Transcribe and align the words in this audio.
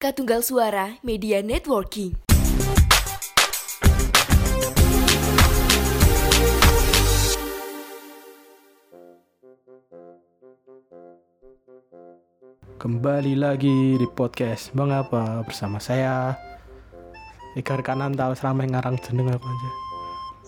Katunggal 0.00 0.40
Suara 0.40 0.96
Media 1.04 1.44
Networking. 1.44 2.16
Kembali 12.80 13.36
lagi 13.36 14.00
di 14.00 14.08
podcast 14.08 14.72
Mengapa 14.72 15.44
bersama 15.44 15.76
saya 15.76 16.32
Igar 17.60 17.84
kanan 17.84 18.16
tahu 18.16 18.32
seramai 18.32 18.72
ngarang 18.72 18.96
jeneng 19.04 19.28
apa 19.28 19.44
aja 19.44 19.70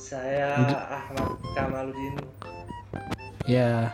Saya 0.01 0.49
Ahmad 0.89 1.37
Kamaludin. 1.53 2.17
Ya 3.45 3.93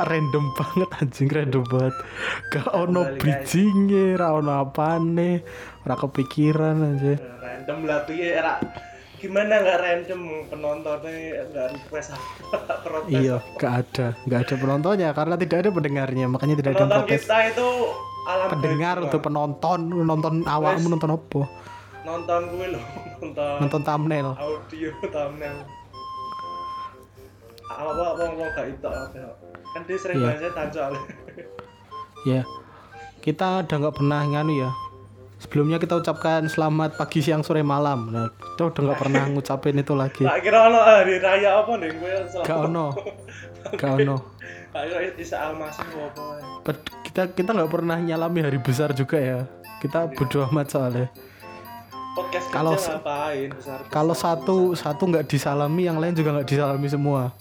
random 0.00 0.44
banget 0.56 0.88
anjing 1.00 1.28
random 1.28 1.64
banget. 1.68 1.94
Gak 2.50 2.68
ono 2.72 3.02
bridgingnya 3.16 4.18
Ra 4.18 4.36
ono 4.36 4.52
apane 4.60 5.40
Ora 5.86 5.94
kepikiran 5.96 6.76
aja 6.96 7.14
Random 7.40 7.78
lah 7.86 8.02
piye 8.04 8.36
era 8.36 8.58
gimana 9.20 9.60
nggak 9.60 9.78
random 9.84 10.20
penontonnya 10.48 11.44
nggak 11.52 11.66
request 11.76 12.16
protes 12.82 13.12
Iya 13.12 13.36
gak 13.60 13.72
ada 13.84 14.06
Gak 14.24 14.40
ada 14.48 14.54
penontonnya 14.56 15.08
Karena 15.12 15.36
tidak 15.36 15.56
ada 15.60 15.70
pendengarnya 15.70 16.24
Makanya 16.26 16.54
tidak 16.56 16.70
ada 16.72 16.78
penonton 16.80 17.02
protes. 17.04 17.20
kita 17.20 17.36
itu 17.52 17.68
alam 18.24 18.46
Pendengar 18.48 18.96
untuk 18.98 19.20
penonton 19.20 19.80
Nonton 19.92 20.34
awakmu 20.48 20.88
Wes. 20.88 20.92
nonton 20.96 21.10
apa? 21.12 21.42
Nonton 22.00 22.40
gue 22.48 22.66
loh 22.72 22.84
nonton, 23.20 23.56
Nonton 23.60 23.80
thumbnail. 23.84 24.28
audio 24.40 24.88
thumbnail 25.12 25.56
apa 27.70 27.86
apa 27.86 28.22
ngomong 28.26 28.50
gak 28.50 28.66
itu 28.68 28.88
kan 29.70 29.80
dia 29.86 29.96
sering 29.96 30.16
Iya. 30.18 30.26
banget 30.26 30.40
setan 30.44 30.68
soalnya 30.70 31.02
Ya, 32.20 32.44
kita 33.24 33.64
udah 33.64 33.76
nggak 33.80 33.96
pernah 33.96 34.20
nganu 34.20 34.52
ya. 34.52 34.68
Sebelumnya 35.40 35.80
kita 35.80 35.96
ucapkan 35.96 36.44
selamat 36.44 37.00
pagi, 37.00 37.24
siang, 37.24 37.40
sore, 37.40 37.64
malam. 37.64 38.12
Nah, 38.12 38.28
kita 38.28 38.68
udah 38.68 38.80
nggak 38.84 39.00
pernah 39.00 39.24
ngucapin 39.24 39.80
itu 39.80 39.96
lagi. 39.96 40.20
tak 40.20 40.44
kira 40.44 40.68
ono 40.68 40.84
hari 40.84 41.16
raya 41.16 41.64
apa 41.64 41.80
nih 41.80 41.96
gue 41.96 42.12
Gak 42.44 42.58
ono, 42.60 42.92
gak 43.72 43.92
ono. 43.96 44.16
tak 44.68 44.82
kira 44.84 44.98
Isa 45.16 45.48
Almasih 45.48 45.80
apa 45.88 46.76
Kita 47.08 47.32
kita 47.32 47.50
nggak 47.56 47.72
pernah 47.72 47.96
nyalami 47.96 48.44
hari 48.44 48.60
besar 48.60 48.92
juga 48.92 49.16
ya. 49.16 49.48
Kita 49.80 50.12
bodo 50.12 50.44
amat 50.52 50.66
soalnya. 50.68 51.08
podcast 52.12 52.52
Kalau 52.52 52.76
ngapain 52.76 53.48
besar 53.48 53.78
Kalau 53.88 54.12
satu 54.12 54.76
satu 54.76 55.02
nggak 55.08 55.24
disalami, 55.24 55.88
yang 55.88 55.96
lain 55.96 56.12
juga 56.12 56.36
nggak 56.36 56.52
disalami 56.52 56.84
semua. 56.84 57.32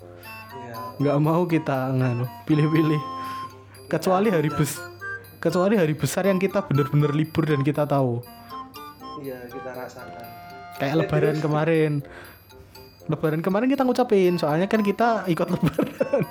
Ya 1.00 1.16
Nggak 1.16 1.17
mau 1.23 1.47
kita 1.47 1.95
nganu 1.95 2.28
pilih-pilih. 2.44 3.00
Kecuali 3.88 4.30
hari 4.30 4.52
bes, 4.52 4.78
kecuali 5.39 5.80
hari 5.80 5.95
besar 5.95 6.28
yang 6.28 6.38
kita 6.38 6.61
bener-bener 6.61 7.09
libur 7.16 7.47
dan 7.47 7.64
kita 7.64 7.88
tahu. 7.88 8.19
iya 9.20 9.39
kita 9.47 9.72
rasakan. 9.73 10.23
Kayak 10.77 10.95
lebaran 11.03 11.38
kemarin. 11.39 11.92
Lebaran 13.09 13.42
kemarin 13.42 13.67
kita 13.67 13.81
ngucapin 13.81 14.38
soalnya 14.38 14.70
kan 14.70 14.83
kita 14.86 15.23
ikut 15.25 15.47
lebaran. 15.50 16.22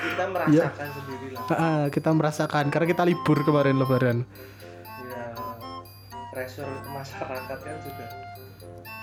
Kita 0.00 0.24
merasakan 0.32 0.88
sendiri 0.96 1.28
lah 1.36 1.44
Ah, 1.52 1.84
kita 1.92 2.10
merasakan 2.10 2.64
karena 2.72 2.86
kita 2.88 3.02
libur 3.06 3.38
kemarin 3.44 3.76
lebaran. 3.78 4.24
Ya 5.06 5.24
pressure 6.32 6.68
masyarakat 6.90 7.58
kan 7.60 7.76
juga. 7.84 8.06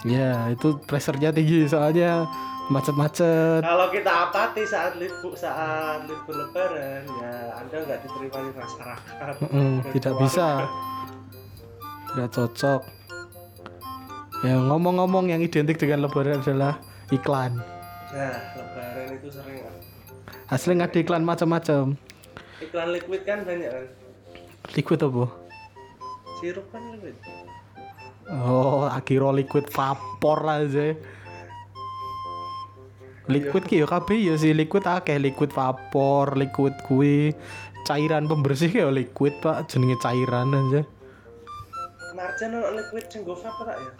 Ya 0.05 0.31
itu 0.51 0.77
pressure-nya 0.83 1.31
tinggi 1.31 1.65
soalnya 1.65 2.27
macet-macet. 2.67 3.61
Kalau 3.63 3.87
kita 3.89 4.11
apati 4.27 4.63
saat 4.67 4.99
libur 4.99 5.33
saat 5.33 6.03
libur 6.03 6.35
lebaran 6.35 7.03
ya 7.07 7.31
anda 7.55 7.77
nggak 7.79 7.99
diterima 8.03 8.37
di 8.43 8.51
masyarakat. 8.53 9.33
Mm-mm, 9.47 9.71
Dan 9.81 9.91
tidak 9.95 10.13
keluarga. 10.13 10.23
bisa. 10.23 10.47
Tidak 12.07 12.29
cocok. 12.31 12.81
Ya 14.45 14.55
ngomong-ngomong 14.61 15.33
yang 15.33 15.41
identik 15.41 15.79
dengan 15.79 16.05
lebaran 16.05 16.43
adalah 16.43 16.77
iklan. 17.09 17.57
Nah 18.11 18.35
lebaran 18.55 19.07
itu 19.15 19.27
sering 19.31 19.63
asli 20.47 20.71
nggak 20.75 20.91
ada 20.91 20.99
iklan 20.99 21.23
macam-macam. 21.23 21.83
Iklan 22.59 22.87
liquid 22.91 23.21
kan 23.23 23.47
banyak 23.47 23.69
kan 23.69 23.85
liquid 24.75 24.99
apa? 24.99 25.25
Sirup 26.37 26.67
kan 26.69 26.83
liquid. 26.93 27.15
Oh, 28.27 28.83
akhirnya 28.83 29.31
liquid 29.31 29.71
vapor 29.71 30.39
aja. 30.43 30.91
Liquid 33.27 33.67
ki 33.67 33.83
yo 33.83 33.87
kabeh 33.87 34.15
ya 34.15 34.39
sih 34.39 34.55
liquid 34.55 34.87
akeh 34.87 35.19
liquid 35.19 35.51
vapor, 35.51 36.39
liquid 36.39 36.71
kuwi 36.87 37.35
cairan 37.83 38.27
pembersih 38.27 38.71
ya 38.71 38.87
liquid 38.87 39.35
Pak, 39.43 39.67
jenenge 39.67 39.99
cairan 39.99 40.55
aja. 40.55 40.81
marjan 42.15 42.49
ono 42.49 42.73
liquid 42.73 43.05
sing 43.13 43.21
tak 43.27 43.77
ya 43.77 43.91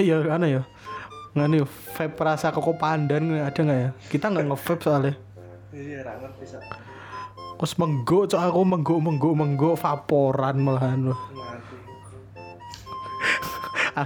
Ya 0.00 0.16
ya 0.22 0.38
ana 0.38 0.46
ya. 0.46 0.62
Ngene 1.36 1.60
yo 1.60 1.66
vape 1.66 2.22
rasa 2.22 2.54
koko 2.54 2.78
pandan 2.78 3.42
ada 3.42 3.58
nggak 3.58 3.78
ya? 3.78 3.90
Kita 4.08 4.32
nggak 4.32 4.46
nge-vape 4.48 4.82
soalnya. 4.84 5.14
iya 5.76 6.00
rak 6.00 6.24
ngerti 6.24 6.44
sak 6.48 6.64
Terus 7.58 7.74
menggo 7.76 8.24
cok 8.24 8.40
aku 8.40 8.62
menggo 8.64 8.96
menggo 9.02 9.30
menggo 9.34 9.70
vaporan 9.74 10.62
malahan 10.62 11.12
loh. 11.12 11.18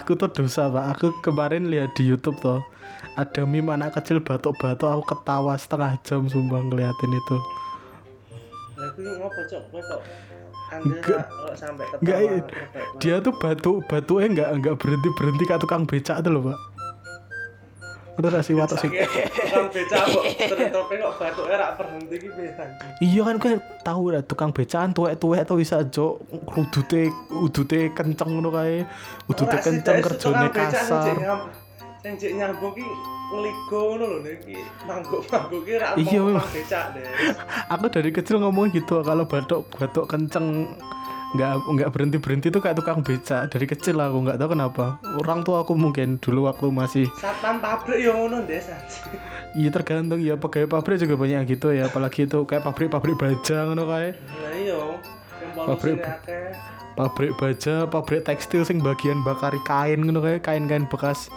Aku 0.00 0.16
tuh 0.16 0.32
dosa 0.32 0.72
pak. 0.72 0.96
Aku 0.96 1.12
kemarin 1.20 1.68
lihat 1.68 1.92
di 1.92 2.08
YouTube 2.08 2.40
tuh 2.40 2.64
ada 3.12 3.42
meme 3.44 3.72
anak 3.76 3.92
kecil 4.00 4.24
batuk-batuk 4.24 4.88
aku 4.88 5.04
ketawa 5.12 5.52
setengah 5.60 6.00
jam 6.00 6.24
sumpah 6.28 6.64
ngeliatin 6.64 7.12
itu. 7.12 7.36
Enggak. 10.72 11.28
Enggak, 12.00 12.18
iya. 12.24 12.40
Dia 12.96 13.16
tuh 13.20 13.36
batuk 13.36 13.84
batuknya 13.84 14.26
nggak 14.32 14.48
nggak 14.64 14.74
berhenti 14.80 15.08
berhenti 15.12 15.44
kayak 15.44 15.60
tukang 15.60 15.84
becak 15.84 16.24
tuh 16.24 16.32
loh 16.32 16.42
pak. 16.48 16.58
Udah 18.12 18.28
kasih 18.28 18.60
watak 18.60 18.76
sih. 18.76 18.92
Tukang 18.92 19.72
beca 19.72 19.96
kok 20.04 20.24
tertope 20.36 20.94
kok 21.00 21.12
batuk 21.16 21.46
era 21.48 21.72
berhenti 21.76 22.16
ki. 22.20 22.28
Iya 23.00 23.20
kan 23.24 23.36
kan 23.40 23.52
tahu 23.80 24.12
lah 24.12 24.20
tukang 24.20 24.52
becakan 24.52 24.92
tuwek-tuwek 24.92 25.48
tuh 25.48 25.56
bisa 25.56 25.80
jo 25.88 26.20
udute 26.56 27.08
udute 27.32 27.92
kenceng 27.96 28.36
ngono 28.36 28.52
kae. 28.52 28.84
Udute 29.28 29.56
kenceng 29.60 30.04
kerjane 30.04 30.48
sing 30.48 30.52
kasar. 30.52 31.16
Sing 32.02 32.18
jek 32.18 32.34
nyambung 32.34 32.74
ki 32.74 32.82
ngeligo 33.30 33.80
ngono 33.88 34.04
lho 34.04 34.18
niki. 34.20 34.58
Mangguk-mangguk 34.82 35.62
ki 35.62 35.74
ra 35.78 35.94
Iya, 35.94 36.18
mau 36.20 36.42
becak 36.44 36.84
deh. 36.92 37.06
Aku 37.70 37.86
dari 37.88 38.10
kecil 38.10 38.36
ngomong 38.38 38.70
gitu 38.70 39.00
kalau 39.00 39.22
batuk 39.22 39.70
batuk 39.70 40.06
kenceng 40.06 40.66
nggak 41.32 41.64
nggak 41.64 41.88
berhenti 41.88 42.18
berhenti 42.18 42.48
tuh 42.50 42.60
kayak 42.60 42.76
tukang 42.76 43.00
becak 43.00 43.48
dari 43.48 43.64
kecil 43.64 43.96
aku 43.96 44.20
nggak 44.20 44.36
tahu 44.36 44.52
kenapa 44.52 44.86
orang 45.16 45.40
tua 45.40 45.64
aku 45.64 45.72
mungkin 45.72 46.20
dulu 46.20 46.44
waktu 46.44 46.68
masih 46.68 47.06
Satpam 47.16 47.56
pabrik 47.56 48.04
yo 48.04 48.12
ngono 48.12 48.44
Des. 48.44 48.68
anjing. 48.68 49.16
Iya 49.56 49.70
tergantung 49.72 50.20
ya 50.20 50.36
pegawai 50.36 50.68
pabrik 50.68 51.00
juga 51.00 51.16
banyak 51.16 51.32
yang 51.34 51.46
gitu 51.46 51.72
ya 51.72 51.88
apalagi 51.88 52.26
itu 52.26 52.44
kayak 52.44 52.60
pabrik-pabrik 52.62 53.16
baja 53.16 53.64
ngono 53.64 53.86
kae 53.86 54.12
Lah 54.12 54.52
iya. 54.52 54.76
Yang 55.40 55.52
Pabrik- 55.56 56.04
pabrik 56.92 57.32
baja 57.34 57.74
pabrik 57.86 58.22
tekstil 58.22 58.62
sing 58.62 58.78
bagian 58.78 59.24
bakari 59.24 59.56
kain 59.62 60.04
ngono 60.04 60.20
kae 60.20 60.36
kain-kain 60.36 60.84
bekas 60.84 61.32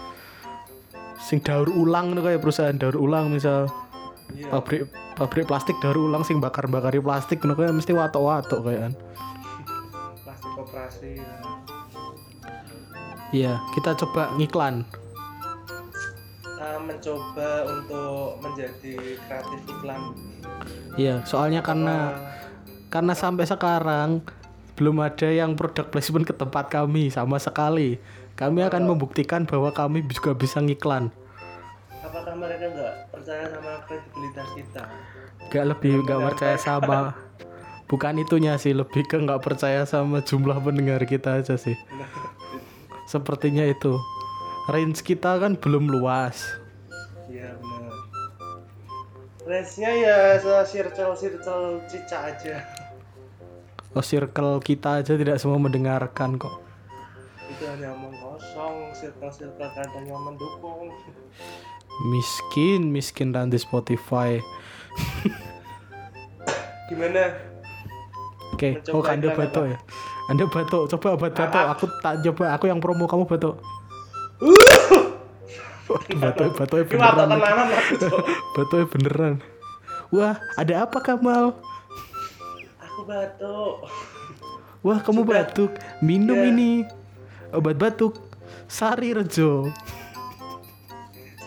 sing 1.26 1.42
daur 1.42 1.66
ulang 1.68 2.12
ngono 2.12 2.22
kae 2.22 2.38
perusahaan 2.38 2.76
daur 2.76 2.96
ulang 2.96 3.30
misal 3.30 3.66
Iya. 4.28 4.50
pabrik 4.52 4.90
pabrik 5.14 5.46
plastik 5.46 5.78
daur 5.80 5.98
ulang 6.02 6.22
sing 6.22 6.38
bakar-bakari 6.38 6.98
plastik 6.98 7.40
ngono 7.40 7.56
kae 7.56 7.70
mesti 7.72 7.92
watok-watok 7.92 8.60
kayak 8.64 8.92
Plastik 10.22 10.52
koperasi. 10.54 11.12
ya. 11.16 11.34
iya 13.32 13.54
kita 13.72 13.94
coba 13.96 14.34
ngiklan 14.36 14.86
Eh, 16.56 16.80
mencoba 16.80 17.50
untuk 17.70 18.42
menjadi 18.42 18.94
kreatif 19.22 19.60
iklan. 19.68 20.02
iya 20.96 21.22
soalnya 21.22 21.62
karena 21.62 22.18
karena 22.88 23.14
sampai 23.14 23.46
sekarang 23.46 24.26
belum 24.74 24.98
ada 25.00 25.28
yang 25.28 25.54
produk 25.54 25.86
placement 25.86 26.24
ke 26.24 26.34
tempat 26.34 26.68
kami 26.68 27.08
sama 27.08 27.38
sekali 27.38 28.02
kami 28.34 28.60
akan 28.62 28.84
membuktikan 28.86 29.46
bahwa 29.46 29.70
kami 29.70 30.04
juga 30.06 30.34
bisa 30.34 30.58
ngiklan 30.58 31.14
mereka 32.56 32.72
nggak 32.72 32.96
percaya 33.12 33.44
sama 33.52 33.72
kredibilitas 33.84 34.50
kita? 34.56 34.84
Gak 35.52 35.66
lebih 35.76 35.94
nggak 36.08 36.22
percaya 36.32 36.56
sama 36.56 37.00
bukan 37.92 38.24
itunya 38.24 38.56
sih 38.56 38.72
lebih 38.72 39.04
ke 39.04 39.20
nggak 39.20 39.44
percaya 39.44 39.84
sama 39.84 40.24
jumlah 40.24 40.56
pendengar 40.64 41.04
kita 41.04 41.44
aja 41.44 41.60
sih. 41.60 41.76
Sepertinya 43.12 43.68
itu. 43.68 44.00
Range 44.72 44.98
kita 45.04 45.38
kan 45.38 45.60
belum 45.60 45.92
luas. 45.92 46.58
Iya 47.30 47.60
benar. 47.60 47.94
Range-nya 49.46 49.92
ya 49.94 50.18
circle 50.66 51.14
circle 51.14 51.84
cica 51.92 52.34
aja. 52.34 52.64
Oh 53.92 54.02
circle 54.02 54.64
kita 54.64 55.04
aja 55.04 55.14
tidak 55.14 55.38
semua 55.44 55.60
mendengarkan 55.60 56.40
kok. 56.40 56.64
Itu 57.46 57.68
hanya 57.68 57.94
omong 57.94 58.16
kosong 58.18 58.96
circle 58.96 59.30
circle 59.30 59.70
kadang 59.76 60.08
yang 60.08 60.24
mendukung 60.24 60.90
miskin 62.04 62.92
miskin 62.92 63.32
dan 63.32 63.48
di 63.48 63.56
Spotify 63.56 64.40
gimana 66.90 67.56
Oke, 68.56 68.80
Mencoba 68.80 68.96
oh 68.96 69.12
Anda 69.12 69.28
batuk 69.36 69.66
ya. 69.68 69.78
Anda 70.32 70.44
batuk, 70.48 70.88
coba 70.88 71.08
obat 71.20 71.36
batuk. 71.36 71.60
Apa? 71.60 71.76
Aku 71.76 71.86
tak 72.00 72.24
coba, 72.24 72.56
aku 72.56 72.72
yang 72.72 72.80
promo, 72.80 73.04
kamu 73.04 73.28
batuk. 73.28 73.60
batuk, 76.24 76.56
batuknya 76.56 76.88
Ini 76.88 76.96
watak 76.96 77.28
beneran. 77.28 77.68
Batuknya 78.56 78.86
beneran. 78.88 79.34
Wah, 80.08 80.40
ada 80.56 80.88
apa 80.88 81.04
Kamal? 81.04 81.60
Aku 82.80 83.04
batuk. 83.04 83.92
Wah, 84.80 85.04
kamu 85.04 85.28
Sudah. 85.28 85.36
batuk. 85.44 85.72
Minum 86.00 86.40
Ya. 86.40 86.48
ini. 86.48 86.72
Obat 87.52 87.76
batuk. 87.76 88.16
Sari 88.72 89.12
Rejo. 89.12 89.68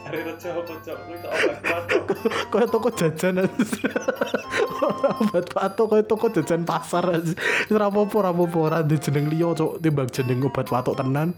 Hari 0.09 0.21
rejo 0.25 0.49
apa, 0.57 0.73
Cok? 0.81 0.97
Kuwi 1.05 1.17
tak 1.21 1.31
obat 1.37 1.59
batuk. 1.61 2.03
Kaya 2.53 2.67
toko 2.67 2.89
jajan 2.91 3.35
aja. 3.45 3.91
Obat 5.21 5.47
batuk 5.53 5.87
kaya 5.91 6.03
toko 6.03 6.27
jajan 6.33 6.63
pasar 6.65 7.05
aja. 7.13 7.35
Rapopo 7.69 8.25
rapopo 8.25 8.65
ora 8.65 8.81
ndek 8.81 9.05
jeneng 9.05 9.29
liya 9.29 9.53
cok 9.53 9.85
timbang 9.85 10.09
jeneng 10.09 10.49
obat 10.49 10.65
batuk 10.67 10.97
tenan. 10.97 11.37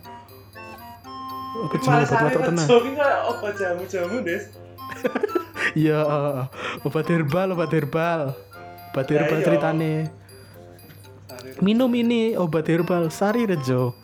Apa 1.59 1.75
jeneng 1.77 2.05
obat 2.07 2.21
batuk 2.31 2.43
tenan? 2.47 2.65
rejo 2.65 2.77
ki 2.79 2.91
kayak 2.95 3.21
obat 3.27 3.53
jamu-jamu, 3.59 4.17
Des. 4.23 4.45
Iya, 5.71 6.03
obat 6.83 7.07
herbal, 7.07 7.55
obat 7.55 7.71
herbal. 7.71 8.35
Obat 8.91 9.07
Ya, 9.07 9.23
herbal 9.23 9.39
iya. 9.39 9.47
ceritane. 9.47 9.95
Minum 11.59 11.91
ini 11.93 12.35
obat 12.35 12.67
herbal 12.67 13.07
Sari 13.09 13.47
Rejo. 13.47 13.95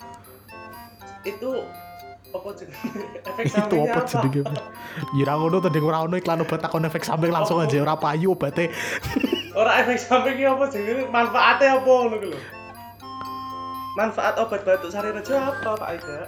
itu 1.22 1.50
apa 2.46 2.54
jenenge? 2.54 2.78
Efek 3.34 3.44
Itu 3.50 3.58
sampingnya 3.58 3.90
apa 3.90 4.00
jenenge? 4.06 4.42
Ya 5.18 5.22
ora 5.26 5.34
ngono 5.34 5.58
Deng, 5.66 5.84
ora 5.84 5.98
ono 6.06 6.14
iklan 6.14 6.46
obat 6.46 6.60
takon 6.62 6.86
efek 6.86 7.02
samping 7.02 7.34
langsung 7.34 7.58
aja 7.58 7.82
ora 7.82 7.98
payu 7.98 8.38
obate. 8.38 8.70
Ora 9.56 9.80
efek 9.80 9.96
sampingnya 9.96 10.52
apa 10.52 10.68
jenenge? 10.68 11.08
Manfaatnya 11.08 11.80
apa 11.80 11.88
ngono 11.88 12.16
lho. 12.22 12.38
Manfaat 13.96 14.36
obat 14.36 14.62
batuk 14.68 14.92
sari 14.92 15.08
rejo 15.08 15.32
apa, 15.32 15.72
Pak 15.74 15.88
Aida? 15.90 16.18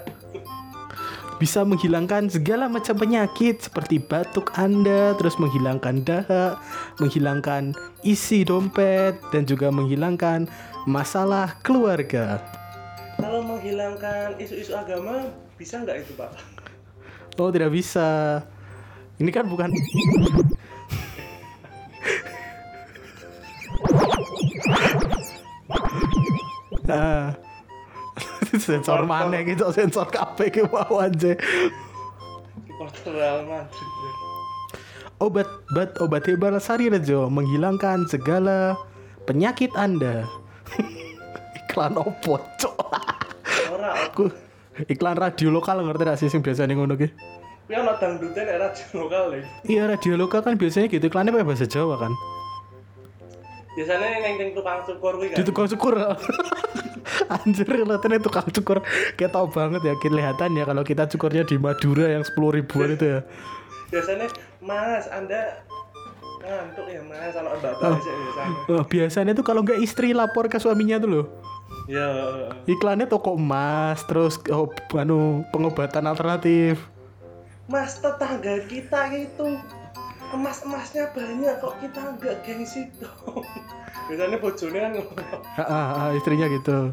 bisa 1.39 1.63
menghilangkan 1.63 2.27
segala 2.27 2.67
macam 2.67 2.99
penyakit 2.99 3.63
seperti 3.63 4.03
batuk 4.03 4.51
Anda, 4.59 5.15
terus 5.15 5.39
menghilangkan 5.39 6.03
dahak, 6.03 6.59
menghilangkan 6.99 7.79
isi 8.03 8.43
dompet, 8.43 9.15
dan 9.31 9.47
juga 9.47 9.71
menghilangkan 9.71 10.51
masalah 10.83 11.55
keluarga. 11.63 12.43
Kalau 13.23 13.39
menghilangkan 13.47 14.35
isu-isu 14.43 14.75
agama 14.75 15.31
bisa 15.59 15.83
nggak 15.83 16.07
itu, 16.07 16.13
Pak? 16.15 16.31
Oh, 17.39 17.51
tidak 17.51 17.75
bisa. 17.75 18.41
Ini 19.19 19.31
kan 19.35 19.51
bukan 19.51 19.75
Nah, 26.89 27.37
sensor 28.65 29.05
mana 29.05 29.45
gitu, 29.45 29.69
sensor 29.77 30.09
KP 30.09 30.49
ke 30.49 30.63
bawah 30.65 31.05
aja. 31.05 31.37
Real 33.05 33.45
Madrid. 33.45 33.93
Obat 35.19 35.51
bat 35.75 35.91
obat 35.99 36.25
herbal 36.25 36.57
Sari 36.63 36.89
Rejo 36.89 37.27
menghilangkan 37.29 38.07
segala 38.09 38.79
penyakit 39.29 39.69
Anda. 39.77 40.25
iklan 41.69 41.99
opo, 41.99 42.41
cok? 42.57 42.79
Ora, 43.75 44.09
Aku 44.09 44.33
iklan 44.87 45.19
radio 45.19 45.51
lokal 45.51 45.83
ngerti 45.83 46.03
gak 46.07 46.19
sih 46.23 46.29
sing 46.31 46.41
biasanya 46.45 46.79
ngono 46.79 46.95
ki? 46.95 47.11
kuwi 47.69 47.75
ono 47.85 47.93
dangdutnya 48.01 48.43
nek 48.49 48.57
radio 48.65 48.87
lokal 49.03 49.25
ya. 49.35 49.43
Iya 49.67 49.83
radio 49.91 50.13
lokal 50.17 50.41
kan 50.41 50.55
biasanya 50.57 50.87
gitu 50.89 51.05
iklannya 51.11 51.35
pakai 51.35 51.49
bahasa 51.49 51.67
Jawa 51.67 51.99
kan. 51.99 52.13
Biasanya 53.77 54.07
yang 54.25 54.35
yang 54.41 54.51
tukang 54.57 54.81
kuwi 54.87 55.35
Di 55.35 55.43
kan. 55.43 55.45
tukang 55.45 55.67
cukur. 55.67 55.95
Anjir 57.35 57.67
kelihatannya 57.69 58.21
tukang 58.25 58.49
cukur 58.49 58.81
kayak 59.21 59.33
tau 59.37 59.49
banget 59.49 59.85
ya 59.85 59.95
kelihatan 60.01 60.57
ya 60.57 60.65
kalau 60.65 60.81
kita 60.81 61.05
cukurnya 61.09 61.45
di 61.45 61.61
Madura 61.61 62.09
yang 62.09 62.25
10 62.25 62.37
ribuan 62.57 62.95
itu 62.97 63.05
ya. 63.05 63.21
Biasanya, 63.89 64.29
Mas, 64.61 65.09
Anda 65.09 65.65
ngantuk 66.45 66.87
ya, 66.89 67.01
Mas, 67.05 67.33
kalau 67.33 67.53
Mbak 67.57 67.73
Oh. 67.81 67.97
Ya 67.97 68.15
biasanya. 68.17 68.57
Oh, 68.69 68.83
biasanya 68.85 69.33
tuh 69.37 69.45
kalau 69.45 69.61
nggak 69.65 69.81
istri 69.81 70.13
lapor 70.13 70.49
ke 70.49 70.61
suaminya 70.61 71.01
tuh 71.01 71.09
loh. 71.09 71.25
Ya, 71.89 72.05
Iklannya 72.69 73.09
toko 73.09 73.41
emas, 73.41 74.05
terus 74.05 74.37
oh, 74.53 74.69
anu 74.93 75.41
pengobatan 75.49 76.05
alternatif. 76.05 76.77
Mas 77.65 77.97
tetangga 78.05 78.61
kita 78.69 79.09
itu 79.17 79.57
emas-emasnya 80.37 81.09
banyak 81.17 81.57
kok 81.65 81.81
kita 81.81 82.01
nggak 82.21 82.45
gengsi 82.45 82.93
dong. 83.01 83.41
Biasanya 84.13 84.37
bojone 84.37 84.79
kan 84.85 84.93
ah, 85.65 86.13
istrinya 86.13 86.53
gitu. 86.53 86.93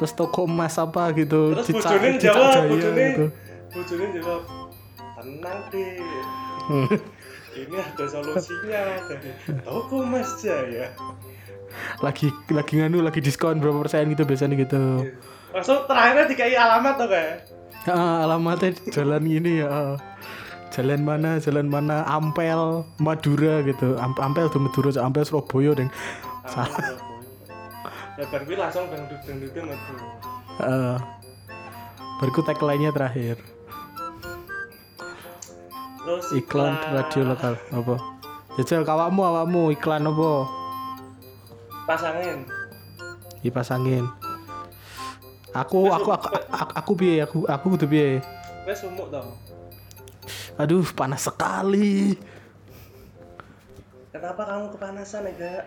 Terus 0.00 0.12
toko 0.16 0.48
emas 0.48 0.80
apa 0.80 1.12
gitu, 1.12 1.52
Terus 1.52 1.76
bojone 1.76 2.08
jawab, 2.16 2.52
Jaya 2.56 2.68
bojone 2.72 3.00
gitu. 3.04 3.26
bojone 3.76 4.06
jawab, 4.16 4.42
tenang 5.20 5.60
deh. 5.68 6.00
Hmm. 6.72 6.88
Ini 7.56 7.76
ada 7.80 8.04
solusinya 8.04 8.80
dari 9.08 9.32
toko 9.64 10.04
Mas 10.04 10.40
Jaya. 10.40 10.92
Lagi 12.00 12.32
lagi 12.52 12.80
nganu 12.80 13.00
lagi 13.04 13.20
diskon 13.20 13.58
berapa 13.62 13.82
persen 13.84 14.10
gitu 14.12 14.22
biasanya 14.24 14.56
gitu. 14.56 15.10
Langsung 15.54 15.88
terakhirnya 15.88 16.24
dikai 16.28 16.56
alamat 16.56 16.94
tuh 17.00 17.08
kayak. 17.08 17.34
Ah, 17.86 18.26
alamatnya 18.26 18.74
jalan 18.90 19.22
ini 19.24 19.62
ya. 19.62 19.96
Jalan 20.74 21.08
mana, 21.08 21.40
jalan 21.40 21.72
mana, 21.72 22.04
Ampel, 22.04 22.84
Madura 23.00 23.64
gitu. 23.64 23.96
Am- 23.96 24.18
Ampel 24.20 24.50
tuh 24.52 24.60
Madura, 24.60 24.92
Ampel 25.00 25.24
Surabaya 25.24 25.72
deng. 25.72 25.88
Salah. 26.44 26.98
Ya 28.16 28.24
kuwi 28.28 28.56
langsung 28.56 28.84
dangdut-dangdutnya 28.92 29.62
metu. 29.72 29.92
Uh, 30.56 30.96
bariku 32.20 32.40
tagline-nya 32.44 32.92
terakhir. 32.92 33.36
Terus 36.06 36.26
Iklan 36.32 36.74
radio 36.92 37.22
lokal 37.28 37.54
apa? 37.72 37.96
Jajal 38.56 38.88
kawamu 38.88 39.20
awakmu 39.20 39.62
iklan 39.74 40.06
apa? 40.06 40.48
Pasangin. 41.86 42.42
Kipas 43.40 43.70
angin. 43.70 44.02
Aku 45.54 45.88
aku 45.88 46.10
aku 46.10 46.26
aku, 46.34 46.72
aku 46.74 46.92
aku 47.22 47.38
aku 47.46 47.64
kudu 47.78 47.86
piye? 47.86 48.18
Wes 48.66 48.82
sumuk 48.82 49.08
dong. 49.08 49.30
Aduh, 50.58 50.82
panas 50.92 51.30
sekali. 51.30 52.18
Kenapa 54.10 54.42
kamu 54.48 54.66
kepanasan 54.74 55.28
ya, 55.28 55.32
Gak? 55.38 55.64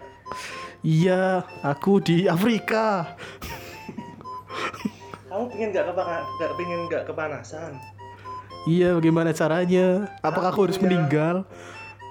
Iya, 0.81 1.23
aku 1.63 2.03
di 2.03 2.27
Afrika. 2.27 3.15
Kamu 5.29 5.45
pingin 5.53 5.69
gak 5.71 5.87
kepanasan? 5.93 6.25
Gak 6.41 6.51
pingin 6.57 6.81
gak 6.89 7.03
kepanasan? 7.07 7.71
Iya, 8.67 8.97
bagaimana 8.97 9.31
caranya? 9.31 10.09
Apakah 10.19 10.51
aku 10.51 10.67
harus 10.67 10.75
punya- 10.75 10.99
meninggal? 10.99 11.35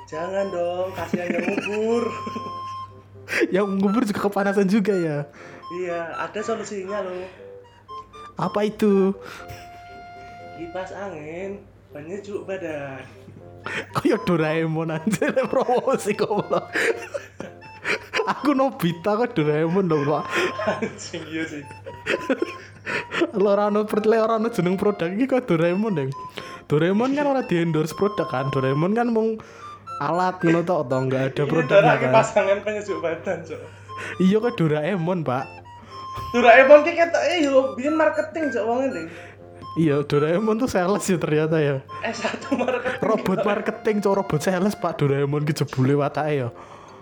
Jangan 0.08 0.48
dong, 0.48 0.88
kasihan 0.96 1.28
yang 1.28 1.44
ngubur. 1.44 2.08
Yang 3.54 3.66
ngubur 3.78 4.02
juga 4.08 4.20
kepanasan 4.28 4.66
juga 4.68 4.94
ya. 4.97 5.18
iya, 5.80 6.16
ada 6.16 6.40
solusinya 6.40 7.04
loh. 7.04 7.28
Apa 8.40 8.64
itu? 8.64 9.12
Kipas 10.56 10.90
angin, 10.97 11.61
penyejuk 11.92 12.49
badan. 12.49 13.04
Kayak 13.99 14.25
Doraemon 14.25 14.94
aja 14.94 15.25
nek 15.28 15.50
promosi 15.50 16.14
goblok. 16.14 16.70
Aku 18.32 18.52
Nobita 18.52 19.16
kok 19.16 19.32
Doraemon 19.32 19.88
dong, 19.88 20.04
Pak. 20.04 20.25
Anjing 20.68 21.25
iya 21.32 21.44
sih. 21.49 21.64
Lorano 23.37 23.85
pertele 23.88 24.20
ora 24.20 24.37
ono 24.37 24.52
jeneng 24.52 24.76
produk 24.76 25.08
iki 25.08 25.25
kok 25.28 25.49
Doraemon 25.49 25.97
deng. 25.97 26.11
Doraemon 26.68 27.16
kan 27.16 27.25
ora 27.25 27.42
di 27.44 27.56
endorse 27.56 27.97
produk 27.97 28.28
kan. 28.28 28.52
Doraemon 28.52 28.92
kan 28.92 29.08
mung 29.08 29.40
alat 29.98 30.38
ngono 30.38 30.60
tok 30.62 30.80
toh, 30.86 30.98
enggak 30.98 31.22
ada 31.34 31.42
Ini 31.42 31.50
produknya 31.50 31.82
darah 31.82 31.96
kan. 31.98 32.10
kipas 32.10 32.28
angin 32.34 32.58
penyejuk 32.62 32.98
badan, 32.98 33.38
Cok. 33.42 33.60
Iya 34.18 34.36
kok 34.38 34.54
Doraemon, 34.54 35.20
Pak. 35.22 35.44
Doraemon 36.30 36.80
ki 36.82 36.92
ketok 36.94 37.22
eh 37.24 37.38
yo 37.42 37.74
bikin 37.74 37.94
marketing 37.94 38.44
Cok 38.54 38.64
wong 38.64 38.78
nding. 38.90 39.08
Iya, 39.78 40.02
Doraemon 40.02 40.58
tuh 40.58 40.66
sales 40.66 41.06
ya 41.06 41.18
ternyata 41.18 41.56
ya. 41.58 41.82
S1 42.02 42.50
marketing. 42.50 42.98
Robot 42.98 43.38
marketing, 43.42 43.96
cowok 44.02 44.16
robot 44.22 44.40
sales 44.42 44.74
Pak 44.74 44.98
Doraemon 44.98 45.42
ki 45.42 45.54
jebule 45.54 45.94
watake 45.94 46.34
ya. 46.34 46.48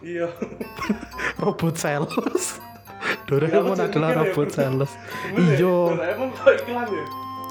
Iya. 0.05 0.29
Robot 1.45 1.75
sales. 1.77 2.61
Doraemon 3.25 3.77
Ya, 3.77 3.87
aku 3.87 3.93
adalah 3.93 4.11
ya, 4.13 4.17
robot 4.25 4.49
sales. 4.53 4.93
Bener 5.33 5.57
ya? 5.57 5.57
Iya. 5.57 5.77
Doraemon 5.89 6.29
kok 6.33 6.53
iklan 6.53 6.87
ya? 6.89 7.05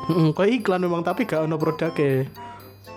Heeh, 0.06 0.28
kok 0.34 0.46
iklan 0.46 0.82
memang 0.86 1.02
tapi 1.02 1.26
gak 1.26 1.42
ono 1.42 1.58
produknya. 1.58 2.30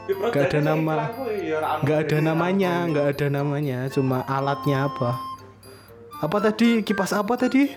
Di 0.05 0.13
produk 0.13 0.33
Gak 0.33 0.45
ada 0.47 0.61
nama. 0.63 0.95
iklan 0.95 1.13
kuwi, 1.15 1.37
ya, 1.43 1.55
ora 1.57 1.69
ono 1.71 1.83
Gak 1.83 1.99
ada 2.01 2.17
namanya, 2.23 2.73
ora 2.73 2.83
ono 2.83 2.95
gak 2.95 3.07
ada 3.09 3.27
namanya, 3.31 3.79
cuma 3.89 4.19
alatnya 4.23 4.79
apa. 4.85 5.11
Apa 6.19 6.37
tadi? 6.41 6.81
Kipas 6.81 7.13
apa 7.13 7.33
tadi? 7.35 7.69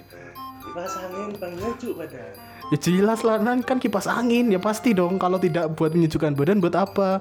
Kipas 0.62 0.94
angin 1.00 1.30
penyejuk 1.34 1.94
badan. 1.96 2.32
Ya 2.68 2.78
jelas 2.78 3.20
lah, 3.22 3.36
nan 3.36 3.60
kan 3.60 3.78
kipas 3.78 4.08
angin 4.08 4.48
ya 4.48 4.58
pasti 4.58 4.92
dong. 4.92 5.16
Kalau 5.16 5.36
tidak 5.36 5.76
buat 5.76 5.92
menyejukkan 5.92 6.32
badan, 6.34 6.58
buat 6.58 6.72
apa? 6.74 7.20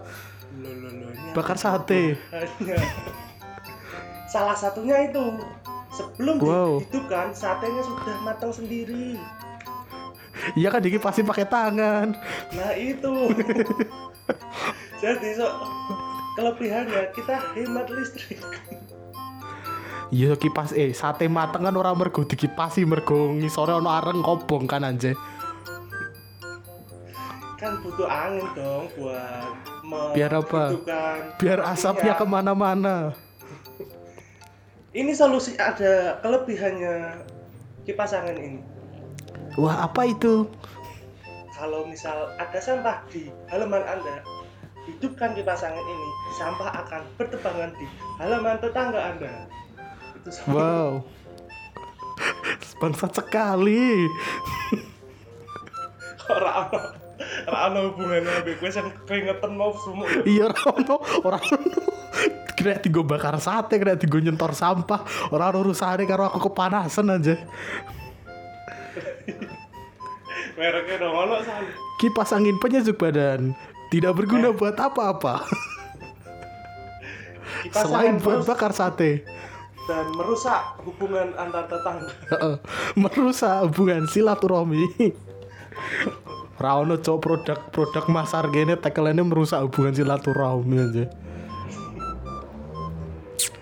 Bakar 1.30 1.54
sate. 1.54 2.14
salah 4.26 4.54
satunya 4.54 5.10
itu 5.10 5.18
sebelum 5.90 6.38
Wow. 6.38 6.78
dihidupkan 6.80 7.34
satenya 7.34 7.82
sudah 7.82 8.14
matang 8.22 8.54
sendiri 8.54 9.18
Iya 10.54 10.70
kan 10.70 10.78
Diki 10.78 10.96
pasti 10.96 11.20
pakai 11.20 11.44
tangan. 11.44 12.14
nah 12.52 12.72
itu 12.72 13.10
jadi 15.00 15.28
so 15.34 15.46
kelebihannya 16.36 17.10
kita 17.12 17.34
hemat 17.56 17.88
listrik 17.90 18.40
Iya 20.10 20.34
kipas 20.34 20.74
eh 20.74 20.90
sate 20.90 21.30
mateng 21.30 21.62
kan 21.62 21.76
orang 21.78 21.94
mergo 21.94 22.26
dikipasi 22.26 22.82
mergo 22.82 23.30
ngisore 23.30 23.78
ono 23.78 23.86
areng 23.86 24.26
kobong 24.26 24.66
kan 24.66 24.82
anjay. 24.82 25.14
kan 27.54 27.78
butuh 27.78 28.08
angin 28.08 28.42
dong 28.56 28.88
buat 28.98 29.52
Biar 30.16 30.32
apa? 30.32 30.74
Biar 31.36 31.60
asapnya 31.60 32.16
Iya. 32.16 32.18
ke 32.18 32.24
mana-mana. 32.24 33.12
ini 34.90 35.14
solusi 35.14 35.54
ada 35.60 36.18
kelebihannya 36.18 37.22
kipas 37.86 38.10
angin 38.10 38.38
ini 38.40 38.60
Wah 39.54 39.86
apa 39.86 40.10
itu? 40.10 40.50
kalau 41.54 41.84
misal 41.86 42.32
ada 42.34 42.58
sampah 42.58 43.04
di 43.12 43.28
halaman 43.46 43.84
anda 43.86 44.24
hidupkan 44.90 45.30
kipas 45.38 45.62
angin 45.62 45.86
ini 45.86 46.08
sampah 46.34 46.70
akan 46.86 47.00
bertebangan 47.14 47.70
di 47.78 47.86
halaman 48.18 48.58
tetangga 48.58 49.00
anda 49.14 49.46
itu 50.18 50.30
Wow. 50.50 51.06
Bangsat 52.80 53.12
sekali. 53.16 54.08
ora 56.30 56.68
ono 56.68 56.80
ora 57.48 57.58
ono 57.68 57.78
hubungannya 57.92 58.30
ambek 58.40 58.62
gue 58.62 58.70
yang 58.70 58.88
keringetan 59.04 59.52
mau 59.58 59.74
sumuk 59.74 60.06
Iya 60.24 60.48
orang 60.50 61.00
orang 61.24 61.44
ono. 61.44 61.80
Kira 62.54 62.76
tigo 62.76 63.00
bakar 63.00 63.40
sate, 63.40 63.80
kira 63.80 63.96
tigo 63.96 64.20
nyentor 64.20 64.52
sampah. 64.52 65.32
Orang 65.32 65.64
urusane 65.64 66.04
karo 66.04 66.28
aku 66.28 66.52
kepanasan 66.52 67.08
aja. 67.08 67.40
mereknya 70.60 70.96
dong 71.00 71.16
ono 71.16 71.40
san 71.40 71.64
Kipas 71.96 72.36
angin 72.36 72.60
penyejuk 72.60 73.00
badan 73.00 73.56
tidak 73.90 74.16
berguna 74.16 74.54
buat 74.54 74.78
apa-apa 74.78 75.42
selain 77.76 78.16
buat 78.22 78.46
bakar 78.46 78.72
sate. 78.72 79.26
dan 79.90 80.06
merusak 80.14 80.78
hubungan 80.86 81.34
antar 81.34 81.66
tetangga 81.66 82.14
merusak 83.00 83.66
hubungan 83.66 84.06
silaturahmi. 84.06 84.86
Rauno 86.60 87.00
cok 87.00 87.18
produk-produk 87.24 88.04
masar 88.12 88.52
gini 88.52 88.76
tagline 88.76 89.24
merusak 89.24 89.64
hubungan 89.64 89.96
silaturahmi 89.96 90.76
aja. 90.76 91.04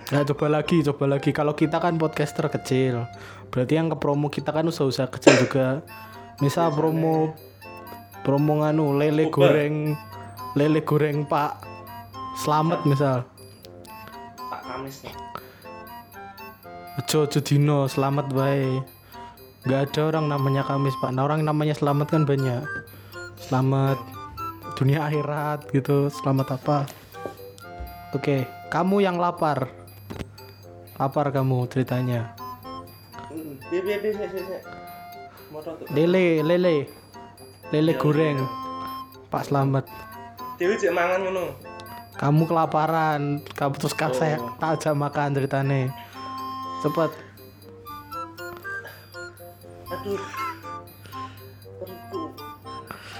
Nah 0.08 0.24
coba 0.24 0.46
lagi, 0.48 0.82
coba 0.82 1.04
lagi. 1.06 1.30
Kalau 1.30 1.54
kita 1.54 1.78
kan 1.78 1.94
podcaster 2.00 2.50
kecil, 2.50 3.06
berarti 3.54 3.78
yang 3.78 3.92
ke 3.92 3.96
promo 4.00 4.32
kita 4.32 4.50
kan 4.50 4.66
usaha-usaha 4.66 5.14
kecil 5.14 5.46
juga. 5.46 5.84
Misal 6.42 6.74
promo 6.74 7.38
promo 8.26 8.64
nganu 8.64 8.98
lele 8.98 9.30
Uber. 9.30 9.36
goreng, 9.36 9.94
lele 10.58 10.82
goreng 10.82 11.22
Pak 11.22 11.62
Selamat 12.38 12.82
misal. 12.82 13.22
Pak 14.50 14.62
Kamis 14.66 15.06
nih 15.06 15.14
Ojo 16.98 17.30
ojo 17.30 17.38
dino, 17.38 17.86
selamat 17.86 18.34
bae. 18.34 18.82
Gak 19.70 19.94
ada 19.94 20.10
orang 20.10 20.26
namanya 20.26 20.66
Kamis 20.66 20.98
pak. 20.98 21.14
Nah 21.14 21.30
orang 21.30 21.46
namanya 21.46 21.78
selamat 21.78 22.10
kan 22.10 22.26
banyak. 22.26 22.66
Selamat 23.38 24.02
dunia 24.74 25.06
akhirat 25.06 25.70
gitu. 25.70 26.10
Selamat 26.10 26.58
apa? 26.58 26.90
Oke, 28.10 28.50
kamu 28.74 29.06
yang 29.06 29.14
lapar. 29.14 29.70
Lapar 30.98 31.30
kamu 31.30 31.70
ceritanya. 31.70 32.34
Lele, 35.94 36.42
lele, 36.42 36.90
lele 37.70 37.92
goreng. 37.94 38.42
Pak 39.30 39.46
Selamat. 39.46 40.07
Dewi 40.58 40.74
cek 40.74 40.90
mangan 40.90 41.22
ngono. 41.22 41.54
Kamu 42.18 42.42
kelaparan. 42.50 43.38
Kamu 43.54 43.78
terus 43.78 43.94
Oh. 43.94 44.10
saya 44.10 44.42
tak 44.58 44.82
ajak 44.82 44.94
makan 44.98 45.38
ceritanya. 45.38 45.94
Cepet. 46.82 47.10
Aduh. 49.94 50.22
Perutku 51.78 52.22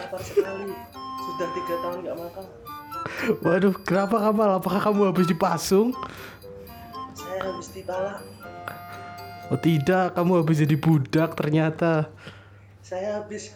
lapar 0.03 0.21
sekali. 0.27 0.75
Sudah 0.99 1.49
tiga 1.55 1.75
tahun 1.79 1.99
nggak 2.03 2.17
makan. 2.19 2.45
Waduh, 3.47 3.75
kenapa 3.87 4.17
kamu? 4.19 4.59
Apakah 4.59 4.81
kamu 4.91 5.01
habis 5.15 5.31
dipasung? 5.31 5.95
Saya 7.15 7.39
habis 7.47 7.71
dipala. 7.71 8.19
Oh 9.49 9.57
tidak, 9.57 10.13
kamu 10.13 10.45
habis 10.45 10.61
jadi 10.61 10.77
budak 10.77 11.39
ternyata. 11.39 12.11
Saya 12.83 13.23
habis 13.23 13.55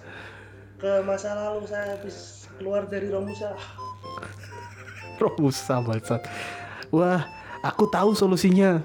ke 0.79 0.91
masa 1.05 1.35
lalu. 1.37 1.67
Saya 1.69 1.99
habis 1.99 2.32
keluar 2.59 2.89
dari 2.89 3.09
Romusa. 3.09 3.55
Romusa 5.21 5.79
bangsat. 5.81 6.23
Wah, 6.93 7.25
aku 7.65 7.89
tahu 7.89 8.13
solusinya. 8.13 8.83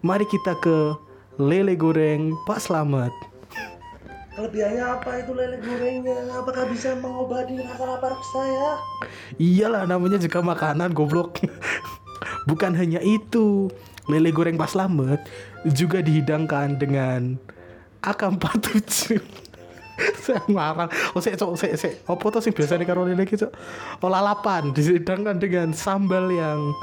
Mari 0.00 0.24
kita 0.26 0.56
ke 0.58 0.96
lele 1.36 1.76
goreng 1.76 2.32
Pak 2.48 2.62
Slamet. 2.62 3.12
Kelebihannya 4.36 4.84
apa 4.84 5.10
itu 5.24 5.32
lele 5.32 5.56
gorengnya? 5.64 6.28
Apakah 6.36 6.68
bisa 6.68 6.92
mengobati 7.00 7.56
rasa 7.56 7.84
lapar 7.88 8.12
saya? 8.32 8.76
Iyalah 9.40 9.88
namanya 9.88 10.20
juga 10.20 10.44
makanan 10.44 10.92
goblok. 10.92 11.40
Bukan 12.48 12.76
hanya 12.76 13.00
itu, 13.00 13.72
lele 14.06 14.30
goreng 14.30 14.60
Pak 14.60 14.70
Slamet 14.70 15.20
juga 15.72 16.04
dihidangkan 16.04 16.76
dengan 16.78 17.40
AK47. 18.04 19.18
Saya 20.26 20.42
marah. 20.50 20.90
Oh, 21.14 21.22
saya 21.22 21.38
cok, 21.38 21.54
saya, 21.54 21.78
saya. 21.78 21.94
Apa 22.02 22.26
tuh 22.34 22.42
sih 22.42 22.50
biasanya 22.50 22.82
karo 22.82 23.06
lele 23.06 23.22
gitu? 23.22 23.46
Oh, 24.02 24.10
lalapan 24.10 24.74
dihidangkan 24.74 25.38
dengan 25.38 25.70
sambal 25.70 26.26
yang 26.34 26.74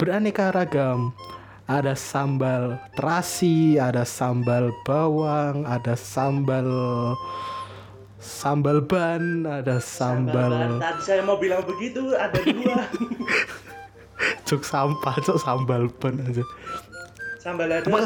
beraneka 0.00 0.48
ragam. 0.56 1.12
Ada 1.68 1.92
sambal 1.92 2.80
terasi, 2.96 3.76
ada 3.76 4.08
sambal 4.08 4.72
bawang, 4.88 5.68
ada 5.68 5.92
sambal 6.00 6.64
sambal 8.16 8.80
ban, 8.80 9.44
ada 9.44 9.76
Sambal 9.76 10.48
sambal 10.48 10.80
Tadi 10.80 11.00
saya 11.04 11.20
mau 11.28 11.36
bilang 11.36 11.60
begitu, 11.68 12.16
ada 12.16 12.40
dua. 12.40 12.88
cuk 14.48 14.64
sampah 14.64 15.14
cuk 15.22 15.38
sambal 15.38 15.92
ban 16.00 16.16
aja 16.24 16.42
Sambal 17.38 17.68
ada 17.70 17.84
Apa? 17.84 18.00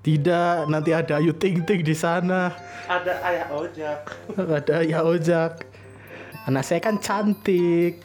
Tidak 0.00 0.66
nanti 0.66 0.90
ada 0.90 1.18
Ayu 1.18 1.32
Ting 1.32 1.62
Ting 1.62 1.82
di 1.82 1.92
sana 1.92 2.54
Ada 2.86 3.12
ayah 3.24 3.46
ojek. 3.50 3.98
ada 4.38 4.76
ya 4.80 5.02
ojak 5.02 5.62
anak 6.44 6.62
saya 6.62 6.80
kan 6.80 6.96
cantik 6.96 8.00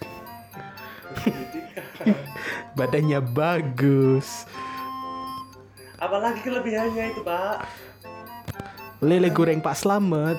badannya 2.77 3.21
bagus 3.23 4.43
Apalagi 5.95 6.43
kelebihannya 6.43 7.15
itu, 7.15 7.23
Pak? 7.23 7.63
lele 8.99 9.27
goreng 9.29 9.59
Pak 9.59 9.75
Slamet 9.75 10.35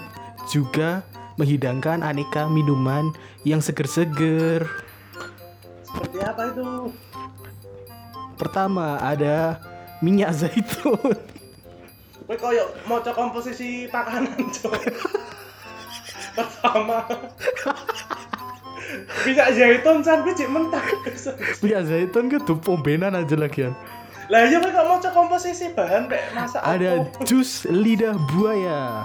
juga 0.47 1.01
menghidangkan 1.37 2.01
aneka 2.01 2.45
minuman 2.47 3.09
yang 3.43 3.61
seger-seger 3.61 4.65
Seperti 5.81 6.19
apa 6.21 6.43
itu? 6.49 6.69
pertama 8.35 8.99
ada 8.99 9.63
minyak 10.01 10.35
zaitun 10.35 11.15
Kowe 12.25 12.37
koyo 12.41 12.65
maca 12.89 13.13
komposisi 13.13 13.85
makanan, 13.93 14.49
Cok. 14.49 14.73
Pertama. 16.35 17.05
Bisa 19.25 19.45
zaitun 19.53 20.05
san 20.05 20.25
kuwi 20.25 20.37
cek 20.37 20.49
mentah. 20.49 20.85
minyak 21.65 21.83
zaitun 21.89 22.29
gitu 22.31 22.55
pombenan 22.61 23.17
aja 23.17 23.35
lagian 23.35 23.73
Lah 24.33 24.49
iya 24.49 24.57
kok 24.57 24.87
maca 24.89 25.09
komposisi 25.13 25.69
bahan 25.77 26.09
pek 26.09 26.33
masak 26.33 26.65
ada 26.65 27.05
jus 27.29 27.69
lidah 27.69 28.17
buaya 28.33 29.05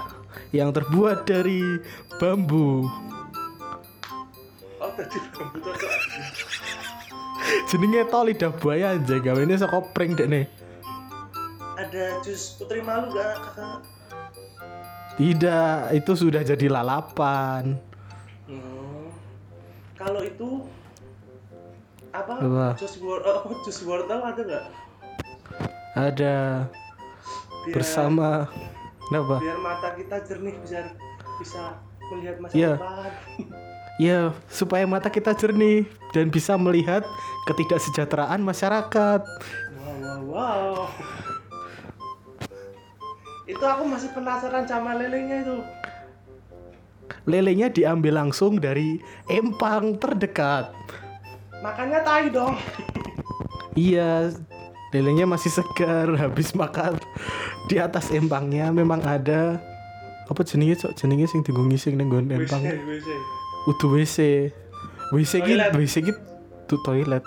yang 0.56 0.72
terbuat 0.72 1.28
dari 1.28 1.60
bambu. 2.16 2.88
Oh, 4.80 4.90
tadi 4.96 5.18
rambut 5.36 5.60
cocok. 5.60 5.90
Jenenge 7.68 8.02
to 8.08 8.20
lidah 8.24 8.52
buaya 8.56 8.96
aja 8.96 9.16
gawe 9.20 9.40
ini 9.44 9.54
saka 9.60 9.84
pring 9.92 10.16
dek 10.16 10.28
nih. 10.32 10.44
Ada 11.80 12.20
jus 12.20 12.60
putri 12.60 12.84
malu 12.84 13.08
gak, 13.16 13.40
Kakak? 13.40 13.78
Tidak, 15.16 15.96
itu 15.96 16.12
sudah 16.12 16.44
jadi 16.44 16.68
lalapan. 16.68 17.80
Hmm. 18.44 19.08
Kalau 19.96 20.20
itu 20.20 20.68
apa? 22.12 22.36
Apa? 22.36 22.68
Jus 22.76 23.00
wor 23.00 23.24
oh, 23.24 23.48
jus 23.64 23.80
wortel 23.88 24.20
ada 24.20 24.42
nggak? 24.44 24.64
Ada 25.96 26.36
Biar, 27.64 27.72
bersama 27.72 28.48
kenapa? 29.08 29.40
biar 29.40 29.58
mata 29.64 29.88
kita 29.96 30.16
jernih 30.28 30.60
bisa 30.60 30.92
bisa 31.40 31.80
melihat 32.12 32.36
masa 32.44 32.54
Iya. 32.56 32.72
depan. 32.76 33.12
Ya, 34.00 34.32
supaya 34.48 34.88
mata 34.88 35.12
kita 35.12 35.36
jernih 35.36 35.84
dan 36.16 36.32
bisa 36.32 36.56
melihat 36.56 37.04
ketidaksejahteraan 37.44 38.40
masyarakat. 38.40 39.20
Wow, 39.76 40.24
wow, 40.24 40.88
wow 40.88 41.29
itu 43.50 43.64
aku 43.64 43.82
masih 43.84 44.08
penasaran 44.14 44.64
sama 44.64 44.94
lelenya 44.94 45.42
itu 45.42 45.58
Lelenya 47.26 47.68
diambil 47.68 48.16
langsung 48.16 48.56
dari 48.56 48.96
empang 49.26 49.98
terdekat. 49.98 50.70
makanya 51.60 52.00
tai 52.00 52.30
dong 52.30 52.56
Iya, 53.74 54.34
lelenya 54.90 55.24
masih 55.24 55.52
segar 55.52 56.10
habis 56.22 56.54
makan 56.54 56.98
di 57.66 57.78
atas 57.78 58.10
empangnya 58.10 58.70
memang 58.70 58.98
ada 59.02 59.60
apa 60.26 60.40
jenenge 60.42 60.80
cok 60.80 60.94
jenenge 60.94 61.26
sing 61.26 61.42
dienggo 61.42 61.66
ngising 61.66 61.94
ning 61.94 62.10
empang. 62.10 62.62
WC, 62.62 62.76
WC. 62.86 63.08
Udah 63.66 63.88
WC. 63.90 64.16
WC 65.10 65.32
ki 65.38 65.52
Toilet. 65.54 65.70
WC 65.74 65.94
ki 66.02 66.12
tuh 66.66 66.78
toilet. 66.82 67.22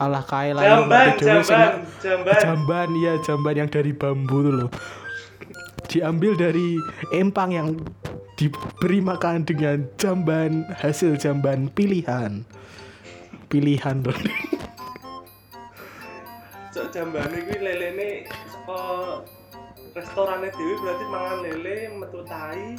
Alah 0.00 0.24
kae 0.24 0.56
lah 0.56 0.64
jamban 0.64 1.06
dewe 1.20 1.40
sing 1.44 1.56
jamban 1.56 1.84
jamban. 2.00 2.40
Jamban 2.40 2.88
iya 2.96 3.12
jamban 3.20 3.54
yang 3.58 3.68
dari 3.68 3.92
bambu 3.92 4.38
tuh 4.44 4.54
loh. 4.64 4.70
Diambil 5.88 6.32
dari 6.38 6.80
empang 7.12 7.50
yang 7.52 7.68
diberi 8.40 9.04
makan 9.04 9.44
dengan 9.44 9.84
jamban 10.00 10.64
hasil 10.80 11.20
jamban 11.20 11.68
pilihan. 11.72 12.42
Pilihan 13.52 14.00
loh. 14.00 14.16
Cok 16.72 16.88
jambane 16.88 17.36
kuwi 17.44 17.58
lelene 17.60 18.24
saka 18.48 18.80
restorane 19.92 20.48
dhewe 20.48 20.74
berarti 20.80 21.04
mangan 21.04 21.38
lele 21.44 21.76
metu 22.00 22.24
tai 22.24 22.72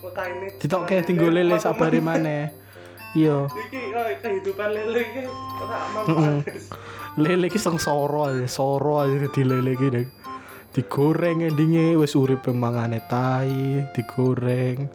metu 0.00 0.08
taine 0.16 0.48
ditokke 0.56 1.04
tinggal 1.04 1.28
lele 1.28 1.60
sabare 1.60 2.00
maneh 2.00 2.63
iya 3.14 3.46
iki 3.48 3.80
oh, 3.94 4.06
kehidupan 4.22 4.68
lele 4.74 5.00
iki 5.02 5.22
ora 5.62 5.78
manfaat 5.94 6.44
lele 7.18 7.46
ki 7.48 7.58
sengsara 7.58 8.34
aja 8.34 8.46
soro 8.50 9.02
aja 9.02 9.26
di 9.30 9.42
lele 9.42 9.72
ki 9.78 9.88
Dek. 9.90 10.08
digoreng 10.74 11.46
endingnya 11.46 11.94
wis 11.94 12.18
urip 12.18 12.50
mangane 12.50 12.98
tai 13.06 13.86
digoreng 13.94 14.90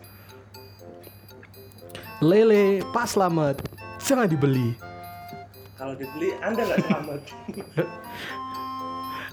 lele 2.19 2.83
pas 2.91 3.07
selamat 3.07 3.63
jangan 4.03 4.27
dibeli 4.27 4.75
kalau 5.79 5.95
dibeli 5.95 6.35
anda 6.43 6.61
nggak 6.67 6.79
selamat 6.83 7.19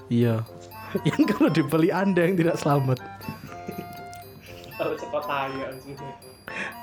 Iya. 0.07 0.43
Yang 1.03 1.35
kalau 1.35 1.49
dibeli 1.51 1.89
Anda 1.91 2.23
yang 2.27 2.35
tidak 2.39 2.57
selamat. 2.59 2.99
kalau 4.77 4.93
sih 5.81 5.97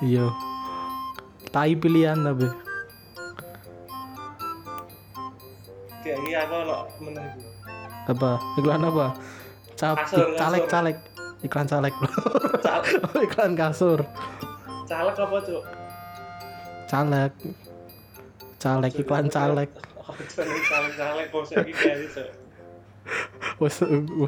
Iya. 0.03 0.27
Tai 1.55 1.71
pilihan 1.71 2.19
tapi. 2.19 2.51
kayak 6.03 6.19
iya 6.27 6.43
aku 6.43 6.55
lo. 6.67 6.79
Apa? 8.11 8.31
Iklan 8.59 8.83
apa? 8.83 9.15
Cap 9.79 10.03
Kasur, 10.03 10.35
caleg 10.35 10.61
kasur. 10.67 10.71
caleg. 10.75 10.95
Iklan 11.41 11.65
caleg. 11.65 11.93
Cal- 12.59 12.85
Iklan 13.25 13.51
kasur. 13.55 13.99
caleg 14.85 15.15
apa 15.15 15.37
cok 15.39 15.63
Caleg. 16.91 17.31
Caleg 18.59 18.91
iklan 18.99 19.25
caleg. 19.31 19.69
oh 20.03 20.13
jangan 20.27 20.59
caleg 20.67 20.91
caleg 20.93 21.25
kayak 21.31 21.97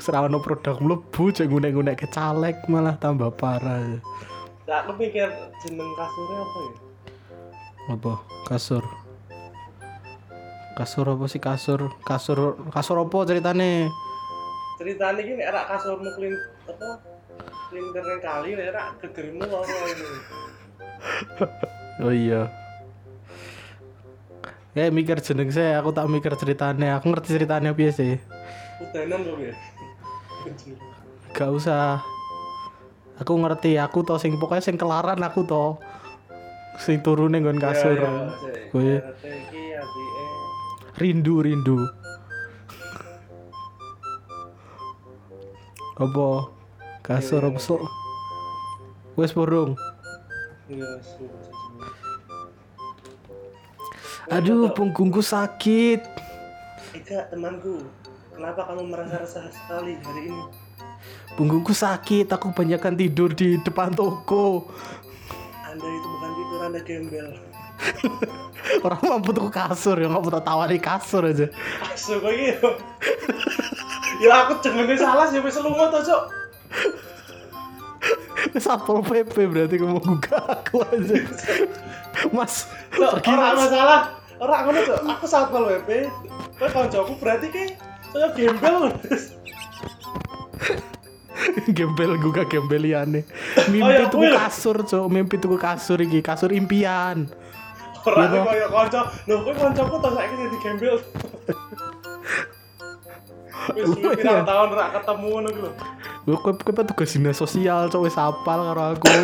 ra 0.07 0.19
ono 0.25 0.39
produk 0.39 0.79
mlebu 0.79 1.23
cek 1.35 1.51
ngunek-ngunek 1.51 1.99
ke 1.99 2.07
caleg 2.07 2.55
malah 2.71 2.95
tambah 2.95 3.35
parah. 3.35 3.99
Nah, 4.65 4.77
aku 4.81 4.95
pikir 4.95 5.27
jeneng 5.61 5.91
kasurnya 5.93 6.39
apa 6.39 6.59
ya 6.63 6.86
Apa? 7.87 8.19
Kasur. 8.47 8.83
Kasur 10.77 11.05
apa 11.09 11.25
sih 11.25 11.41
kasur? 11.41 11.89
Kasur 12.05 12.59
kasur 12.69 12.97
apa 13.01 13.17
ceritane? 13.25 13.89
ceritanya 14.77 15.21
gini 15.25 15.41
era 15.41 15.65
kasurmu 15.65 16.05
clean 16.13 16.37
apa 16.69 17.01
clean 17.73 17.85
yang 17.89 18.21
kali 18.21 18.49
nih 18.53 18.65
era 18.69 18.93
gegermu 19.01 19.41
apa 19.41 19.73
ini 19.89 20.07
Oh 22.05 22.13
iya. 22.13 22.53
Ya 24.77 24.93
mikir 24.93 25.17
jeneng 25.17 25.49
saya, 25.49 25.81
aku 25.81 25.89
tak 25.89 26.05
mikir 26.05 26.29
ceritanya. 26.37 27.01
Aku 27.01 27.09
ngerti 27.09 27.33
ceritanya 27.33 27.73
piye 27.73 27.89
sih. 27.89 28.21
udanan 28.77 29.25
kok 29.25 29.37
ya 29.41 29.53
Gak 31.33 31.49
usah. 31.49 32.05
Aku 33.17 33.33
ngerti, 33.41 33.81
aku 33.81 34.05
tau 34.05 34.21
sing 34.21 34.37
pokoknya 34.37 34.61
sing 34.61 34.77
kelaran 34.77 35.17
aku 35.25 35.41
tau. 35.41 35.81
Sing 36.77 37.01
turun 37.01 37.33
nggon 37.35 37.59
kasur. 37.59 37.97
Kowe 38.71 38.93
iki 39.21 39.63
adike 39.73 40.25
rindu 40.97 41.41
rindu. 41.45 41.77
Apa? 45.97 46.53
Kasur 47.01 47.41
apa 47.41 47.57
sok? 47.57 47.81
Wes 49.17 49.33
burung. 49.33 49.73
iya 50.69 51.01
Aduh, 54.27 54.69
punggungku 54.75 55.23
sakit. 55.23 56.03
Eka 56.93 57.31
temanku 57.31 57.87
kenapa 58.35 58.67
kamu 58.67 58.91
merasa 58.91 59.23
resah 59.23 59.47
sekali 59.49 59.95
hari 60.03 60.27
ini 60.27 60.43
Punggungku 61.39 61.71
sakit, 61.71 62.27
aku 62.33 62.51
kebanyakan 62.51 62.97
tidur 62.97 63.29
di 63.31 63.61
depan 63.61 63.93
toko. 63.93 64.67
anda 65.63 65.85
itu 65.85 66.07
bukan 66.09 66.26
anda 66.67 66.81
gembel 66.83 67.33
Orang 68.81 69.01
mampu 69.09 69.31
tuh 69.31 69.47
kasur 69.53 69.95
ya, 69.95 70.09
nggak 70.09 70.21
mau 70.21 70.41
tawa 70.41 70.65
di 70.65 70.81
kasur 70.81 71.23
aja. 71.29 71.45
asu 71.93 72.17
kok 72.19 72.33
gitu 72.33 72.69
ya 74.17 74.43
aku 74.43 74.59
jenenge 74.65 74.97
salah 74.97 75.29
sih 75.29 75.37
wis 75.39 75.55
lunga 75.61 75.93
to 75.93 76.01
cok 76.03 76.23
Satpol 78.57 79.05
PP 79.05 79.35
berarti 79.53 79.77
kamu 79.77 80.01
gugah 80.01 80.41
aku 80.49 80.81
aja. 80.81 81.13
Mas, 82.33 82.65
Cok, 82.89 83.21
pergi 83.21 83.29
ora 83.29 83.45
mas. 83.53 83.59
masalah 83.69 84.01
ora 84.41 84.55
ngono 84.65 84.79
cok 84.81 84.99
aku 85.05 85.25
satpol 85.29 85.63
WP 85.69 85.89
kowe 86.57 86.69
kancaku 86.69 87.13
berarti 87.21 87.47
ki 87.53 87.63
saya 88.09 88.33
gembel 88.33 88.89
Gembel 91.69 92.17
gugah 92.17 92.45
gembeliane. 92.45 93.23
Mimpi 93.67 93.81
Oh, 93.81 93.91
ya, 93.93 94.07
tuku 94.07 94.23
lho. 94.23 94.35
kasur, 94.35 94.77
cok. 94.81 95.05
Mimpi 95.07 95.35
tuku 95.35 95.55
kasur 95.55 95.99
iki, 95.99 96.19
kasur 96.19 96.51
impian. 96.51 97.27
ora 98.03 98.23
Iya, 98.23 98.27
toh? 98.31 98.43
kaya 98.45 98.67
kanca 98.69 98.99
lho 99.25 99.35
kowe 99.41 99.51
kancaku 99.53 99.95
to 99.97 100.09
saiki 100.09 100.35
jadi 100.37 100.57
gembel 100.61 100.95
wis 103.75 103.83
Lu 103.85 103.99
ya? 103.99 104.15
pirang 104.15 104.43
tahun 104.43 104.67
ora 104.71 104.85
ketemu 104.93 105.25
ngono 105.27 105.47
ku 105.49 105.59
lho 105.59 105.71
Lu 106.23 106.35
kowe 106.37 106.55
kowe 106.55 106.71
petugas 106.73 107.11
dinas 107.11 107.35
sosial, 107.35 107.87
cok 107.87 108.01
wis 108.01 108.15
apal 108.15 108.59
karo 108.63 108.83
aku. 108.93 109.11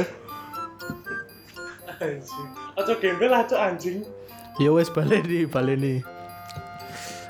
anjing 2.04 2.48
aja 2.76 2.94
gembel 2.98 3.30
lah 3.30 3.44
cok 3.46 3.60
anjing 3.62 4.04
Ya 4.54 4.70
wes 4.70 4.86
baleni, 4.88 5.48
baleni. 5.48 6.04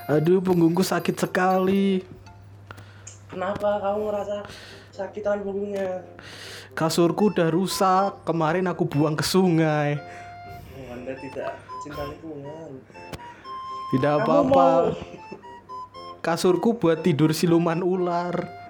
Aduh, 0.06 0.36
punggungku 0.38 0.82
sakit 0.82 1.16
sekali. 1.16 2.02
kenapa 3.26 3.80
kamu 3.80 4.00
ngerasa 4.04 4.36
sakitan 4.94 5.42
punggungnya 5.42 6.06
Kasurku 6.72 7.30
udah 7.30 7.48
rusak. 7.48 8.22
Kemarin 8.24 8.66
aku 8.66 8.82
buang 8.84 9.14
ke 9.14 9.22
sungai. 9.22 9.94
oh, 9.94 10.86
anda 10.88 11.14
tidak 11.14 11.54
cinta 11.80 12.02
lingkungan 12.04 12.70
Tidak 13.90 14.12
apa-apa. 14.16 14.50
mau- 14.90 14.94
Kasurku 16.20 16.74
buat 16.74 16.98
tidur 17.00 17.30
siluman 17.30 17.78
ular. 17.80 18.62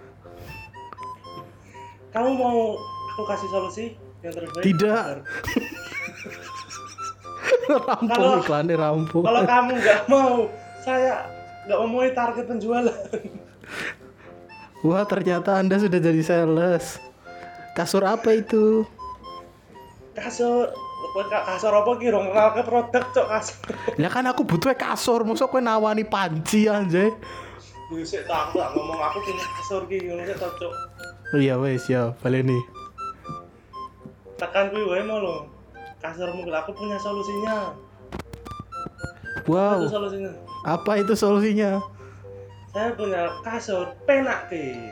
kamu 2.11 2.31
mau 2.33 2.79
aku 3.11 3.23
kasih 3.27 3.49
solusi 3.49 3.85
yang 4.21 4.33
terbaik 4.33 4.63
Tidak. 4.63 5.07
Rampung 7.65 8.09
Kalau- 8.09 8.39
iklannya 8.39 8.77
rampung. 8.77 9.25
kalau 9.25 9.43
kamu 9.43 9.73
nggak 9.75 10.01
mau 10.07 10.47
saya 10.79 11.25
nggak 11.65 11.79
memenuhi 11.81 12.11
target 12.13 12.45
penjualan 12.45 12.93
Wah, 14.85 15.09
ternyata 15.09 15.57
Anda 15.57 15.81
sudah 15.81 15.97
jadi 15.97 16.21
sales. 16.21 17.01
Kasur 17.73 18.05
apa 18.05 18.37
itu? 18.37 18.85
kasur 20.15 20.71
kasur 21.27 21.75
apa 21.75 21.91
ki 21.99 22.07
rong 22.15 22.31
ke 22.31 22.63
produk 22.63 23.03
cok 23.11 23.27
kasur 23.35 23.67
Ya 23.99 24.07
kan 24.07 24.23
aku 24.31 24.47
butuh 24.47 24.71
kasur, 24.79 25.27
masa 25.27 25.51
kowe 25.51 25.59
nawani 25.59 26.07
panci 26.07 26.71
aja. 26.71 27.11
Buset 27.91 28.23
tak 28.31 28.55
ngomong 28.55 29.01
aku 29.03 29.19
punya 29.27 29.43
kasur 29.59 29.83
ki 29.91 30.07
ngono 30.07 30.23
sik 30.23 30.39
cocok 30.39 30.73
Iya 31.35 31.59
wes 31.59 31.91
ya, 31.91 32.15
baleni. 32.23 32.55
tekan 34.35 34.71
kuwi 34.71 34.83
wae 34.87 35.03
mau 35.07 35.19
lo 35.23 35.47
kasurmu 36.03 36.47
aku 36.51 36.71
punya 36.75 36.99
solusinya 36.99 37.71
Wow, 39.47 39.85
itu 39.85 39.93
solusinya 39.95 40.31
apa 40.65 40.93
itu 40.99 41.13
solusinya? 41.15 41.83
Saya 42.75 42.91
punya 42.99 43.31
kasur 43.47 43.95
penak 44.03 44.51
ki 44.51 44.91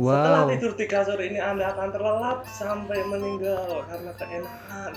setelah 0.00 0.46
Wow, 0.46 0.54
tidur 0.54 0.72
di 0.78 0.86
kasur 0.86 1.18
ini 1.18 1.42
anda 1.42 1.74
akan 1.74 1.90
terlelap 1.90 2.46
sampai 2.46 3.02
meninggal 3.10 3.82
karena 3.90 4.12
keenakan 4.16 4.92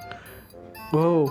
wow. 0.94 1.26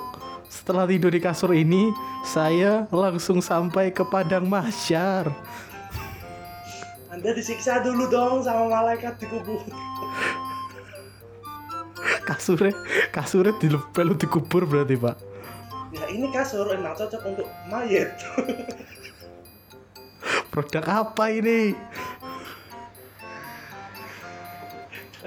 Setelah 0.51 0.83
tidur 0.83 1.15
di 1.15 1.23
kasur 1.23 1.55
ini, 1.55 1.95
saya 2.27 2.83
langsung 2.91 3.39
sampai 3.39 3.87
ke 3.87 4.03
padang 4.03 4.51
mahsyar. 4.51 5.31
Anda 7.15 7.31
disiksa 7.31 7.79
dulu 7.79 8.11
dong 8.11 8.43
sama 8.43 8.67
malaikat 8.67 9.15
di 9.15 9.31
kubur. 9.31 9.63
Kasurnya, 12.27 12.75
kasurnya 13.15 13.55
dilepel 13.63 14.11
dikubur 14.19 14.67
berarti 14.67 14.99
pak. 14.99 15.15
Ya 15.95 16.03
ini 16.11 16.27
kasur 16.35 16.67
emang 16.71 16.95
cocok 16.99 17.23
untuk 17.31 17.47
mayat. 17.71 18.11
Produk 20.51 20.83
apa 20.83 21.31
ini? 21.31 21.73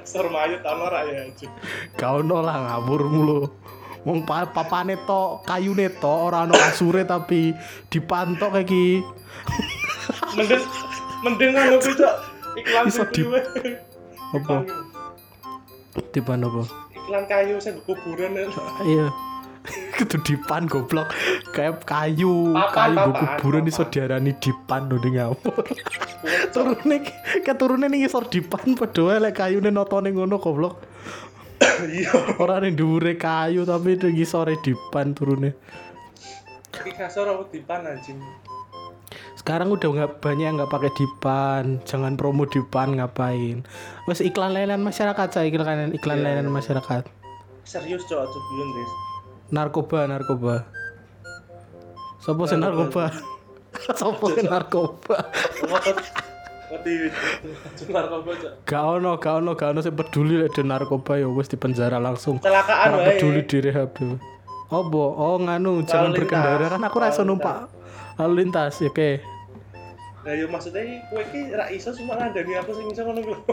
kasur 0.05 0.29
mayat 0.29 0.61
tanah 0.61 0.89
raya 0.93 1.27
aja. 1.27 1.49
Kau 1.97 2.21
nolak 2.21 2.61
ngabur 2.61 3.09
mulu. 3.09 3.41
Wong 4.05 4.29
pa 4.29 4.45
papane 4.45 5.01
to, 5.09 5.41
kayune 5.49 5.89
to, 5.97 6.13
ora 6.13 6.45
ono 6.45 6.53
kasure 6.53 7.09
tapi 7.09 7.57
dipantok 7.89 8.53
kayak 8.53 8.69
ki. 8.69 9.01
Mending 10.37 10.63
mending 11.25 11.51
anu 11.57 11.81
kuwi 11.81 11.95
cok 11.97 12.15
iklan 12.61 12.85
Iso 12.93 13.03
di-. 13.09 13.25
Apa? 14.37 14.57
Dipan 16.13 16.45
apa? 16.45 16.63
Iklan 16.93 17.25
kayu 17.25 17.57
sing 17.57 17.81
kuburan 17.89 18.37
ya. 18.37 18.45
Iya. 18.85 19.09
Itu 20.03 20.21
dipan 20.21 20.69
goblok. 20.69 21.09
Kayak 21.57 21.89
kayu, 21.89 22.53
Papan, 22.53 22.73
kayu 22.93 23.11
papan, 23.17 23.25
kuburan 23.41 23.65
iso 23.65 23.85
diarani 23.89 24.37
dipan 24.37 24.93
lho 24.93 25.01
ning 25.01 25.17
ngawur. 25.17 25.65
Turune 26.55 26.97
keturune 27.41 27.87
ning 27.89 28.05
isor 28.05 28.29
dipan 28.29 28.77
padha 28.77 29.17
lek 29.21 29.41
kayune 29.41 29.73
notone 29.73 30.13
ngono 30.13 30.37
goblok. 30.37 30.85
Iya. 31.81 32.37
Ora 32.37 32.61
ning 32.61 32.77
dhuwure 32.77 33.17
kayu 33.17 33.65
tapi 33.65 33.97
ning 33.97 34.21
isore 34.21 34.61
dipan 34.61 35.17
turune. 35.17 35.57
Kasur 36.75 37.25
apa 37.31 37.49
dipan 37.49 37.89
anjing. 37.89 38.21
Sekarang 39.39 39.73
udah 39.73 39.89
nggak 39.93 40.13
banyak 40.25 40.57
nggak 40.57 40.73
pakai 40.73 40.93
dipan, 40.97 41.65
jangan 41.85 42.17
promo 42.17 42.45
dipan 42.49 42.97
ngapain. 42.99 43.63
Wes 44.09 44.21
iklan 44.21 44.53
layanan 44.53 44.81
masyarakat 44.83 45.29
saya 45.31 45.47
iklan 45.49 45.93
iklan 45.95 46.19
Iya, 46.21 46.25
layanan 46.25 46.49
iya. 46.51 46.57
masyarakat. 46.57 47.05
Serius 47.65 48.05
aja 48.09 48.25
biyen 48.29 48.69
guys. 48.73 49.14
Narkoba, 49.53 50.09
narkoba. 50.09 50.65
Sopo 52.25 52.49
sing 52.49 52.65
narkoba? 52.65 53.13
Sopo 54.01 54.33
sing 54.33 54.49
narkoba? 54.49 55.17
Gak 58.65 58.83
ono, 58.83 59.21
gak 59.21 59.35
ono, 59.45 59.53
gak 59.53 59.77
ono 59.77 59.81
sing 59.85 59.93
peduli 59.93 60.41
lek 60.41 60.57
narkoba 60.65 61.21
ya 61.21 61.29
wes 61.29 61.53
di 61.53 61.61
penjara 61.61 62.01
langsung. 62.01 62.41
Kecelakaan 62.41 62.89
wae. 62.97 63.07
peduli 63.15 63.41
direhab 63.45 63.93
tuh. 63.93 64.17
Obo, 64.73 65.13
oh 65.13 65.37
nganu 65.39 65.85
jangan 65.85 66.17
berkendara 66.17 66.73
kan 66.73 66.83
aku 66.83 66.97
rasa 66.99 67.21
numpak 67.23 67.69
lalu 68.17 68.43
lintas 68.43 68.81
ya 68.81 68.89
oke. 68.89 69.21
Lah 70.25 70.35
yo 70.35 70.49
maksudnya 70.49 71.05
kowe 71.13 71.21
iki 71.21 71.53
ra 71.53 71.69
iso 71.69 71.93
cuma 71.93 72.17
ngandani 72.17 72.57
aku 72.57 72.73
sing 72.73 72.87
iso 72.89 73.05
ngono. 73.05 73.45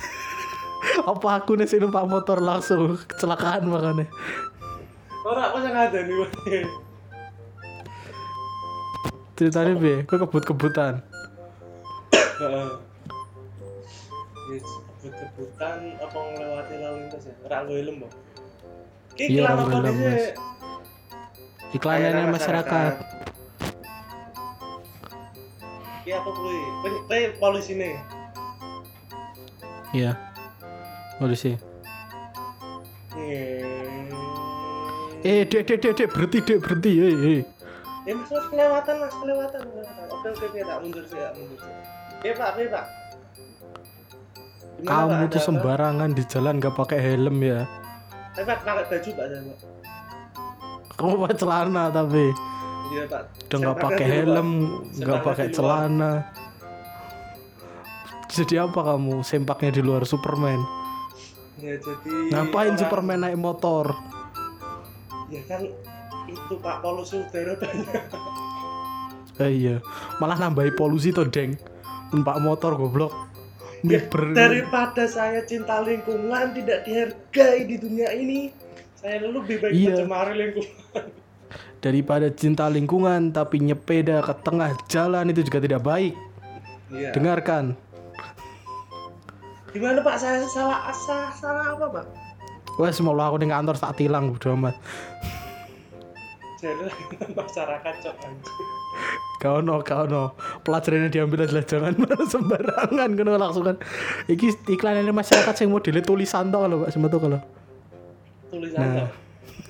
Apa 1.16 1.28
aku 1.40 1.56
nih 1.56 1.64
sing 1.64 1.80
numpak 1.80 2.04
motor 2.04 2.38
langsung 2.38 3.00
kecelakaan 3.00 3.64
makanya. 3.64 4.06
Ora 5.22 5.54
aku 5.54 5.62
sing 5.62 5.70
ngandani 5.70 6.14
wae. 6.18 6.58
Ceritanya 9.38 9.72
piye? 9.78 9.96
Kowe 10.02 10.18
kebut-kebutan. 10.26 10.98
Heeh. 12.12 12.70
Kebut-kebutan 14.50 15.78
apa 16.02 16.18
ngelewati 16.18 16.74
lalu 16.82 16.96
lintas 17.06 17.30
ya? 17.30 17.34
Ora. 17.46 17.62
Ki 19.14 19.24
Iya, 19.30 19.46
iklan 19.46 19.54
apa 19.54 19.62
nggo 19.62 19.78
helm, 19.78 19.86
dhisik? 19.86 20.02
Mas. 20.02 20.26
Iklan 21.72 21.94
Layanan 21.94 22.12
layanan 22.18 22.34
masyarakat. 22.34 22.92
Ki 26.02 26.10
apa 26.10 26.30
kuwi? 26.34 26.58
Kowe 26.82 27.20
polisi 27.38 27.72
nih. 27.78 27.94
Iya. 29.94 30.12
Polisi. 31.22 31.54
Eh, 35.22 35.46
dek, 35.46 35.62
dek, 35.64 35.78
dek, 35.78 35.92
dek, 35.94 36.08
berhenti, 36.10 36.38
dek, 36.40 36.58
berhenti, 36.58 36.90
eh, 36.92 37.14
eh. 37.32 37.40
Ya 38.02 38.12
mas, 38.12 38.26
mas 38.26 38.46
kelewatan 38.50 38.94
mas, 38.98 39.14
kelewatan. 39.14 39.60
Oke 40.10 40.26
oke 40.28 40.44
oke, 40.44 40.60
tak 40.60 40.78
mundur 40.82 41.04
sih, 41.06 41.14
tak 41.16 41.32
mundur 41.38 41.58
sih. 41.58 41.74
Iya 42.20 42.32
pak, 42.34 42.50
iya 42.56 42.66
pak. 42.68 42.84
Gimana? 44.74 44.90
Kamu 44.90 45.24
tuh 45.24 45.38
apa? 45.38 45.46
sembarangan 45.46 46.10
di 46.10 46.22
jalan 46.26 46.54
gak 46.58 46.74
pakai 46.74 46.98
helm 46.98 47.36
ya. 47.38 47.60
Eh 48.34 48.42
pak, 48.42 48.58
pakai 48.60 48.84
baju 48.90 49.10
pak. 49.14 49.26
Kamu 50.92 51.14
pakai 51.20 51.36
celana 51.36 51.84
tapi 51.88 52.24
Iya 52.90 53.02
pak. 53.06 53.22
udah 53.22 53.56
nggak 53.56 53.76
Sempaknya 53.78 53.78
pakai 53.78 54.04
luar. 54.04 54.14
helm, 54.18 54.48
nggak 54.50 54.98
Sempaknya 54.98 55.22
pakai 55.24 55.46
celana. 55.48 56.12
Jadi 58.26 58.54
apa 58.56 58.80
kamu? 58.82 59.14
Sempaknya 59.22 59.70
di 59.70 59.82
luar 59.84 60.02
Superman. 60.02 60.58
Ya 61.56 61.78
jadi. 61.78 62.10
Ngapain 62.32 62.66
orang- 62.66 62.80
Superman 62.80 63.18
naik 63.22 63.38
motor? 63.38 63.94
Ya 65.32 65.40
kan 65.48 65.64
itu 66.28 66.54
pak 66.60 66.84
polusi 66.84 67.24
udara 67.24 67.56
banyak. 67.56 68.04
Eh, 69.40 69.50
iya, 69.64 69.76
malah 70.20 70.36
nambahi 70.36 70.76
polusi 70.76 71.08
tuh, 71.08 71.24
Deng. 71.24 71.56
Numpak 72.12 72.36
motor 72.44 72.76
goblok. 72.76 73.10
Ya, 73.82 73.98
daripada 74.36 75.08
saya 75.10 75.42
cinta 75.42 75.82
lingkungan 75.82 76.54
tidak 76.54 76.86
dihargai 76.86 77.66
di 77.66 77.80
dunia 77.80 78.14
ini, 78.14 78.54
saya 78.94 79.24
lebih 79.26 79.58
baik 79.58 79.72
Iya. 79.74 79.88
mencemari 79.98 80.32
lingkungan. 80.38 81.04
Daripada 81.82 82.30
cinta 82.30 82.70
lingkungan 82.70 83.34
tapi 83.34 83.58
nyepeda 83.58 84.22
ke 84.22 84.34
tengah 84.46 84.70
jalan 84.86 85.34
itu 85.34 85.42
juga 85.42 85.58
tidak 85.58 85.82
baik. 85.82 86.14
Iya. 86.94 87.10
Dengarkan. 87.10 87.74
Gimana 89.74 89.98
pak? 90.04 90.14
Saya 90.20 90.46
salah 90.46 90.92
salah, 90.94 91.32
salah 91.34 91.64
apa 91.74 91.86
pak? 91.90 92.06
Wes 92.80 93.00
mau 93.04 93.12
aku 93.16 93.36
ning 93.36 93.52
kantor 93.52 93.76
tak 93.76 94.00
tilang 94.00 94.32
bodo 94.32 94.56
amat. 94.56 94.76
Jadi 96.62 96.86
masyarakat 97.34 97.94
cok 98.06 98.16
anjing. 98.22 98.68
Gak 99.42 99.52
ono, 99.58 99.82
gak 99.82 100.06
ono. 100.06 100.38
Pelajarannya 100.62 101.10
diambil 101.10 101.42
adalah 101.42 101.66
jangan 101.66 101.92
sembarangan 102.30 103.10
kena 103.18 103.34
langsung 103.34 103.66
kan. 103.66 103.76
Iki 104.30 104.70
iklan 104.70 105.02
ini 105.02 105.10
masyarakat 105.10 105.54
sing 105.58 105.74
modelnya 105.74 106.06
tulisan 106.06 106.54
tok 106.54 106.62
kalau 106.62 106.86
Pak 106.86 106.90
semetu 106.94 107.18
kalau. 107.18 107.40
Tulisan 108.48 108.78
Nah. 108.78 109.10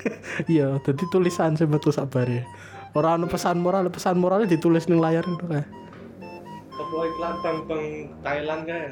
Iya, 0.51 0.83
jadi 0.83 1.05
tulisan 1.09 1.55
sing 1.57 1.71
metu 1.71 1.89
sabare. 1.95 2.45
Ora 2.93 3.17
ono 3.17 3.25
pesan 3.25 3.63
moral, 3.63 3.89
pesan 3.89 4.21
moralnya 4.21 4.53
ditulis 4.53 4.85
ning 4.91 5.01
layar 5.01 5.25
itu 5.25 5.47
kan. 5.49 5.65
Apa 6.77 6.97
iklan 7.09 7.35
bang 7.41 7.89
Thailand 8.21 8.63
kan? 8.69 8.89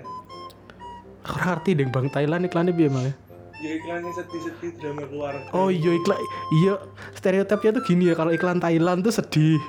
Ora 1.29 1.43
ngerti 1.53 1.71
deng 1.77 1.93
Bang 1.93 2.09
Thailand 2.09 2.49
iklannya 2.49 2.73
piye 2.73 2.89
Mang? 2.89 3.13
Ya 3.61 3.77
iklannya 3.77 4.09
sedih-sedih 4.17 4.71
drama 4.81 5.05
keluarga. 5.05 5.45
Oh 5.53 5.69
iya 5.69 5.93
iklan 5.93 6.17
iya 6.65 6.81
stereotipnya 7.13 7.77
tuh 7.77 7.85
gini 7.85 8.09
ya 8.09 8.15
kalau 8.17 8.33
iklan 8.33 8.57
Thailand 8.57 9.05
tuh 9.05 9.13
sedih. 9.13 9.61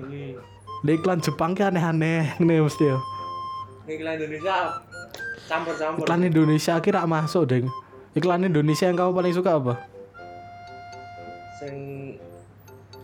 Ini. 0.00 0.40
Lah 0.80 0.92
iklan 0.96 1.20
Jepang 1.20 1.52
ki 1.52 1.68
aneh-aneh 1.68 2.40
nih 2.40 2.58
mesti 2.64 2.84
ya. 2.88 2.96
Ini 3.84 3.92
iklan 4.00 4.16
Indonesia 4.16 4.56
campur-campur. 5.44 6.08
Iklan 6.08 6.22
Indonesia 6.24 6.74
kira 6.80 7.04
masuk 7.04 7.44
deng. 7.44 7.68
Iklan 8.16 8.48
Indonesia 8.48 8.88
yang 8.88 8.96
kamu 8.96 9.12
paling 9.12 9.34
suka 9.36 9.60
apa? 9.60 9.74
Sing 11.60 11.76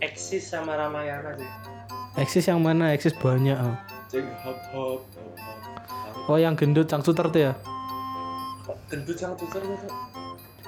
eksis 0.01 0.41
sama 0.41 0.73
Ramayana 0.73 1.37
sih. 1.37 1.49
Eksis 2.17 2.49
yang 2.49 2.65
mana? 2.65 2.97
Eksis 2.97 3.13
banyak. 3.13 3.61
oh. 3.61 3.77
Sing 4.09 4.25
hop 4.41 4.57
hop 4.73 5.05
hop 5.13 5.31
hop. 5.37 6.29
Oh 6.33 6.41
yang 6.41 6.57
gendut 6.57 6.89
cangsuter 6.89 7.29
tuh 7.29 7.41
ya? 7.51 7.53
Gendut 8.85 9.17
sang 9.17 9.33
tutur 9.33 9.61
tuh. 9.65 9.91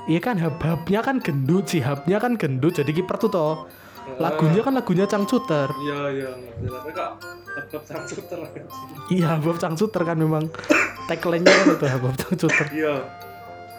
Iya 0.07 0.19
kan 0.23 0.39
hub-hubnya 0.39 1.03
kan 1.03 1.19
gendut 1.19 1.67
sih 1.67 1.83
hubnya 1.83 2.17
kan 2.23 2.39
gendut 2.39 2.79
jadi 2.79 2.91
kiper 2.95 3.19
tuh 3.19 3.29
toh. 3.29 3.55
Lagunya 4.17 4.63
kan 4.63 4.71
lagunya 4.71 5.03
cangsuter. 5.03 5.67
Iya 5.83 5.99
iya 6.15 6.29
tapi 6.63 6.89
kok 6.95 7.11
sang 7.83 8.07
tutur. 8.07 8.39
Iya 9.11 9.35
hub 9.43 9.57
cangsuter 9.59 10.01
kan 10.07 10.17
memang 10.17 10.47
tagline-nya 11.11 11.51
kan 11.51 11.65
itu 11.75 11.85
hub 11.91 12.15
cangsuter. 12.15 12.65
Iya. 12.71 12.95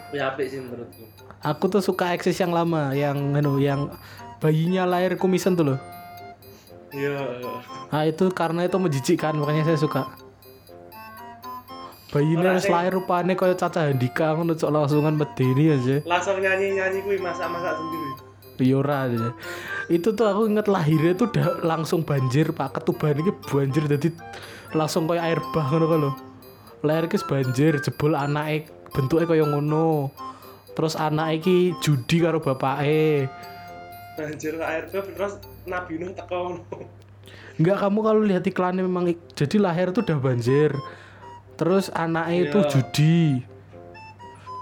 Ya 0.09 0.33
apik 0.33 0.49
sih 0.49 0.61
menurutku. 0.61 1.05
Aku 1.41 1.65
tuh 1.69 1.81
suka 1.81 2.13
eksis 2.13 2.37
yang 2.41 2.53
lama 2.53 2.93
yang 2.93 3.33
anu 3.33 3.57
yang 3.57 3.89
bayinya 4.37 4.85
lahir 4.85 5.17
kumisan 5.17 5.57
tuh 5.57 5.73
loh. 5.73 5.79
Iya. 6.93 7.41
iya. 7.41 7.53
Nah 7.89 8.03
itu 8.05 8.29
karena 8.33 8.69
itu 8.69 8.77
menjijikkan 8.77 9.33
makanya 9.33 9.73
saya 9.73 9.81
suka. 9.81 10.28
Bayinya 12.09 12.41
Ora 12.41 12.51
harus 12.57 12.65
lahir 12.65 12.91
rupanya 12.97 13.37
kayak 13.37 13.61
Caca 13.61 13.85
Handika 13.85 14.33
ngono 14.33 14.57
cok 14.57 14.71
langsungan 14.73 15.13
medeni 15.13 15.69
aja. 15.69 16.01
Langsung 16.09 16.41
nyanyi-nyanyi 16.41 17.05
kuwi 17.05 17.21
masak-masak 17.21 17.77
sendiri. 17.77 18.09
Yora 18.65 19.05
aja. 19.05 19.29
Itu 19.87 20.17
tuh 20.17 20.25
aku 20.25 20.49
inget 20.49 20.65
lahirnya 20.65 21.13
tuh 21.15 21.29
udah 21.31 21.63
langsung 21.63 22.01
banjir 22.03 22.51
pak 22.51 22.75
ketuban 22.81 23.15
ini 23.15 23.31
banjir 23.47 23.87
jadi 23.87 24.09
langsung 24.73 25.05
kayak 25.05 25.23
air 25.23 25.39
bah 25.53 25.69
ngono 25.69 25.85
lho. 25.95 26.11
Lahir 26.81 27.05
ki 27.07 27.21
banjir 27.29 27.77
jebol 27.79 28.17
anake 28.17 28.67
bentuknya 28.89 29.29
kayak 29.29 29.47
ngono. 29.47 30.09
Terus 30.73 30.97
anak 30.97 31.43
iki 31.43 31.77
judi 31.77 32.25
karo 32.25 32.41
bapake. 32.41 33.29
banjir 34.19 34.59
ARB 34.59 34.91
terus 35.15 35.39
Nabi 35.63 35.95
Nuh 35.95 36.11
teko 36.11 36.59
Enggak 37.55 37.87
kamu 37.87 37.99
kalau 38.03 38.21
lihat 38.23 38.43
iklannya 38.43 38.83
memang 38.83 39.15
jadi 39.31 39.55
lahir 39.63 39.95
tuh 39.95 40.03
udah 40.03 40.19
banjir. 40.19 40.75
Terus 41.59 41.91
anaknya 41.91 42.35
itu 42.41 42.57
Iya. 42.57 42.69
judi. 42.71 43.19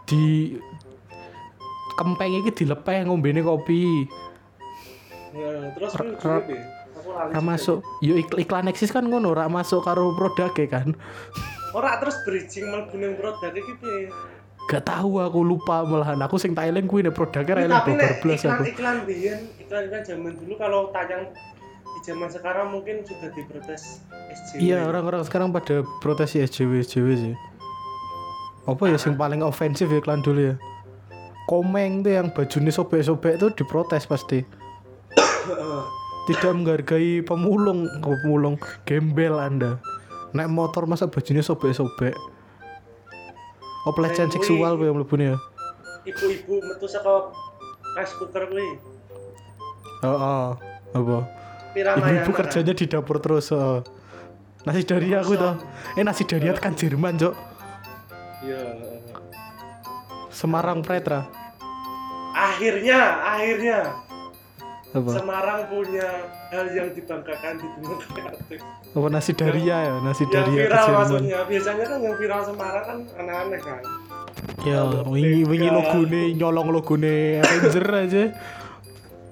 Di 0.03 0.23
kempeng 1.93 2.33
iki 2.35 2.51
dilepeh 2.55 3.05
ngombene 3.05 3.39
kopi. 3.39 4.09
Ya, 5.31 5.69
terus 5.71 5.91
Ra- 5.93 6.05
lu 6.05 6.17
ra- 6.17 7.43
masuk. 7.43 7.85
Yo 7.99 8.17
ik- 8.17 8.33
iklan 8.35 8.65
eksis 8.65 8.89
kan 8.89 9.05
ngono, 9.05 9.31
ra 9.31 9.45
masuk 9.45 9.85
karo 9.85 10.13
produknya 10.13 10.65
kan. 10.65 10.97
Ora 11.71 12.01
terus 12.01 12.17
bridging 12.23 12.65
mlebu 12.65 12.95
ning 12.95 13.13
produk 13.13 13.51
iki 13.51 13.73
piye? 13.77 14.09
Gak 14.67 14.83
tahu 14.83 15.21
aku 15.21 15.39
lupa 15.41 15.85
malahan 15.85 16.19
aku 16.19 16.35
sing 16.35 16.51
tak 16.51 16.67
eling 16.67 16.85
kuwi 16.85 16.99
nek 16.99 17.13
produknya 17.13 17.53
ra 17.53 17.61
eling 17.61 17.95
blas 18.19 18.41
iklan 18.41 18.51
aku. 18.51 18.63
iklan 18.67 18.95
biyen, 19.05 19.39
iklan 19.57 19.81
iklan 19.85 20.01
zaman 20.03 20.31
dulu 20.35 20.53
kalau 20.57 20.89
tayang 20.89 21.23
zaman 22.07 22.31
sekarang 22.31 22.71
mungkin 22.71 23.03
sudah 23.03 23.27
diprotes 23.35 23.99
SJW. 24.31 24.63
Iya, 24.63 24.87
orang-orang 24.87 25.27
sekarang 25.27 25.51
pada 25.51 25.83
protes 25.99 26.31
ya 26.39 26.47
SJW 26.47 26.79
SJW 26.87 27.07
sih. 27.19 27.35
Apa 28.63 28.87
ya 28.87 28.95
yang 28.95 29.19
paling 29.19 29.43
ofensif 29.43 29.91
ya 29.91 29.99
iklan 29.99 30.23
dulu 30.23 30.51
ya? 30.51 30.55
Komeng 31.51 32.03
tuh 32.07 32.15
yang 32.15 32.31
bajunya 32.31 32.71
sobek-sobek 32.71 33.39
tuh 33.43 33.51
diprotes 33.51 34.07
pasti. 34.07 34.47
Tidak 36.27 36.51
menghargai 36.51 37.23
pemulung, 37.23 37.87
pemulung 37.99 38.55
gembel 38.87 39.35
Anda. 39.39 39.79
Naik 40.31 40.51
motor 40.51 40.87
masa 40.87 41.11
bajunya 41.11 41.43
sobek-sobek. 41.43 42.15
Pelecehan 43.87 44.27
Neng 44.27 44.35
seksual 44.35 44.75
kuwi- 44.75 44.91
yang 44.91 44.99
ya. 45.23 45.35
Ibu-ibu 46.03 46.59
metu 46.59 46.87
saka 46.91 47.31
rice 47.95 48.15
cooker 48.19 48.51
kuwi. 48.51 48.67
Oh, 50.03 50.11
oh. 50.11 50.47
apa? 50.91 51.46
Ibu-ibu 51.77 52.31
kerjanya 52.33 52.73
di 52.73 52.85
dapur 52.89 53.21
terus. 53.21 53.53
Oh. 53.53 53.85
Nasi 54.65 54.83
daria 54.83 55.21
aku 55.21 55.37
tuh. 55.37 55.55
Eh 55.95 56.03
nasi 56.03 56.25
daria 56.27 56.51
kan 56.57 56.73
Jerman, 56.73 57.15
Cok. 57.15 57.35
Iya. 58.43 58.61
Semarang 60.29 60.81
Pretra. 60.83 61.25
Akhirnya, 62.37 62.99
akhirnya 63.25 63.79
Apa? 64.87 65.09
Semarang 65.19 65.67
punya 65.67 66.07
hal 66.47 66.65
yang 66.71 66.89
dibanggakan 66.95 67.59
di 67.59 67.67
dunia 67.75 67.97
kreatif. 68.07 68.59
Apa 68.95 69.07
nasi 69.11 69.31
daria 69.35 69.77
ya? 69.83 69.95
Nasi 69.99 70.23
Yang 70.25 70.31
daria 70.31 70.57
ke 70.57 70.63
viral 70.63 70.79
Jerman. 70.79 70.97
maksudnya. 70.97 71.39
Biasanya 71.43 71.85
kan 71.85 71.99
yang 72.01 72.15
viral 72.15 72.41
Semarang 72.47 72.83
kan 72.87 72.97
aneh-aneh 73.19 73.59
kan. 73.61 73.81
Ya, 74.63 74.79
wingi 75.05 75.43
wingi 75.43 75.69
logone 75.69 76.21
nyolong 76.33 76.69
logone 76.71 77.43
Avenger 77.43 77.87
aja. 77.93 78.23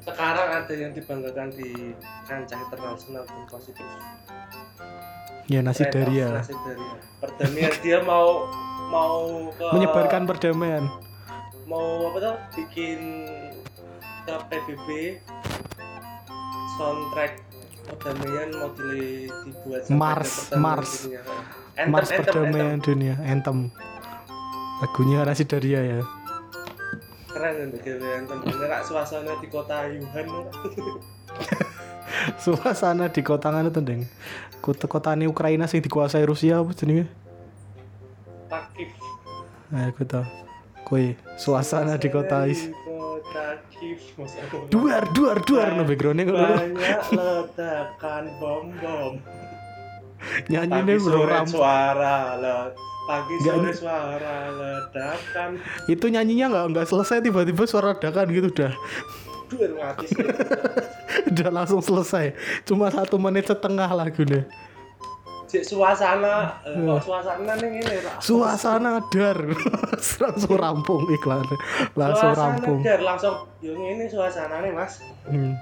Sekarang 0.05 0.49
ada 0.53 0.73
yang 0.73 0.93
dibanggakan 0.93 1.49
di 1.49 1.97
kancah 2.23 2.59
internasional 2.61 3.25
pun 3.25 3.43
positif. 3.49 3.85
Ya 5.45 5.61
nasi 5.61 5.85
daria. 5.89 6.29
Nasi 6.41 6.53
daria. 6.61 6.97
Perdamaian 7.17 7.73
dia 7.81 7.99
mau 8.01 8.45
mau 8.85 9.49
ke 9.51 9.65
Menyebarkan 9.73 10.29
perdamaian. 10.29 10.85
mau 11.65 12.13
apa 12.13 12.17
tuh 12.21 12.35
bikin 12.53 13.25
ke 14.21 14.35
PBB 14.53 14.87
soundtrack 16.77 17.41
perdamaian 17.85 18.49
mau 18.53 18.69
di, 18.69 19.25
dibuat 19.25 19.89
Mars, 19.89 20.53
Mars. 20.53 21.09
dunia. 21.09 21.21
Anthem, 21.75 21.89
Mars 21.89 22.09
anthem, 22.09 22.21
perdamaian 22.21 22.77
anthem. 22.77 22.85
dunia, 22.85 23.13
Anthem. 23.25 23.57
Lagunya 24.77 25.25
nasi 25.25 25.43
daria 25.43 25.81
ya. 25.81 25.99
Keren 27.35 27.67
untuk 27.67 27.83
gitu 27.83 27.99
anthem 27.99 28.39
bener 28.47 28.67
Kak, 28.71 28.81
suasana 28.87 29.35
di 29.43 29.47
kota 29.51 29.91
Yuhan 29.91 30.25
Suasana 32.39 33.11
di 33.11 33.19
kota 33.19 33.51
ngene 33.51 33.75
tuh, 33.75 33.83
Deng. 33.83 34.07
Kota 34.63 34.87
kotane 34.87 35.27
Ukraina 35.27 35.67
sing 35.67 35.83
dikuasai 35.83 36.23
Rusia 36.23 36.63
apa 36.63 36.71
jenenge? 36.71 37.11
Takif 38.47 38.95
Nah, 39.67 39.91
aku 39.91 40.07
tau. 40.07 40.23
Kue 40.87 41.19
suasana 41.35 41.99
di 41.99 42.07
kota 42.07 42.47
is. 42.47 42.71
kota. 42.71 43.59
Duar, 44.71 45.03
duar, 45.11 45.43
duar 45.43 45.75
no 45.75 45.83
backgroundnya 45.83 46.23
ngono. 46.23 46.55
banyak 46.55 47.03
ledakan 47.11 48.23
bom 48.39 48.65
bom 48.79 49.13
Nyanyi 50.47 50.79
nih 50.87 50.97
bro 51.03 51.27
suara 51.43 52.39
led 52.39 52.73
pagi 53.05 53.35
sore 53.39 53.57
ini- 53.63 53.73
suara 53.73 54.35
ledakan 54.49 55.49
Itu 55.85 56.05
nyanyinya 56.07 56.45
nggak 56.47 56.65
nggak 56.71 56.87
selesai 56.87 57.21
tiba-tiba 57.21 57.63
suara 57.63 57.93
ledakan 57.93 58.25
gitu 58.29 58.49
dah. 58.51 58.73
duar 59.45 59.71
mati 59.71 60.09
sih 60.09 60.25
udah 61.29 61.49
langsung 61.51 61.77
selesai. 61.79 62.33
Cuma 62.63 62.89
satu 62.89 63.15
menit 63.15 63.45
setengah 63.45 63.85
lagunya. 63.87 64.41
Cek 65.45 65.61
suasana 65.63 66.57
eh, 66.65 66.73
kok 66.73 67.05
suasana 67.05 67.53
nih 67.53 67.77
ini. 67.77 67.95
Suasana 68.17 68.97
dar. 69.07 69.37
langsung 70.23 70.55
rampung 70.55 71.05
iklan. 71.11 71.45
Langsung 71.93 72.33
Suasana 72.33 72.57
rampung. 72.57 72.81
dar 72.81 72.99
langsung 72.99 73.33
yang 73.61 73.77
ini 73.77 74.05
suasana 74.05 74.59
nih 74.59 74.73
mas 74.73 74.97
Hmm. 75.23 75.53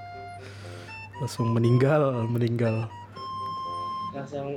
Langsung 1.16 1.52
meninggal, 1.52 2.24
meninggal. 2.26 2.88
langsung 4.10 4.56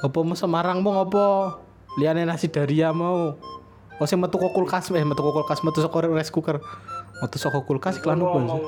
Apa 0.00 0.18
mau 0.24 0.32
Semarang 0.32 0.80
mau 0.80 0.96
ngopo? 0.96 1.56
Liane 2.00 2.24
nasi 2.24 2.48
daria 2.48 2.94
mau. 2.94 3.36
Oh 4.00 4.06
sing 4.08 4.16
metu 4.16 4.40
kok 4.40 4.56
kulkas 4.56 4.88
eh 4.96 5.04
metu 5.04 5.20
kok 5.20 5.34
kulkas 5.36 5.60
metu 5.60 5.84
saka 5.84 6.08
rice 6.08 6.32
cooker. 6.32 6.56
Metu 7.20 7.36
saka 7.36 7.60
kulkas 7.60 8.00
iklan 8.00 8.24
apa 8.24 8.38
sih? 8.48 8.64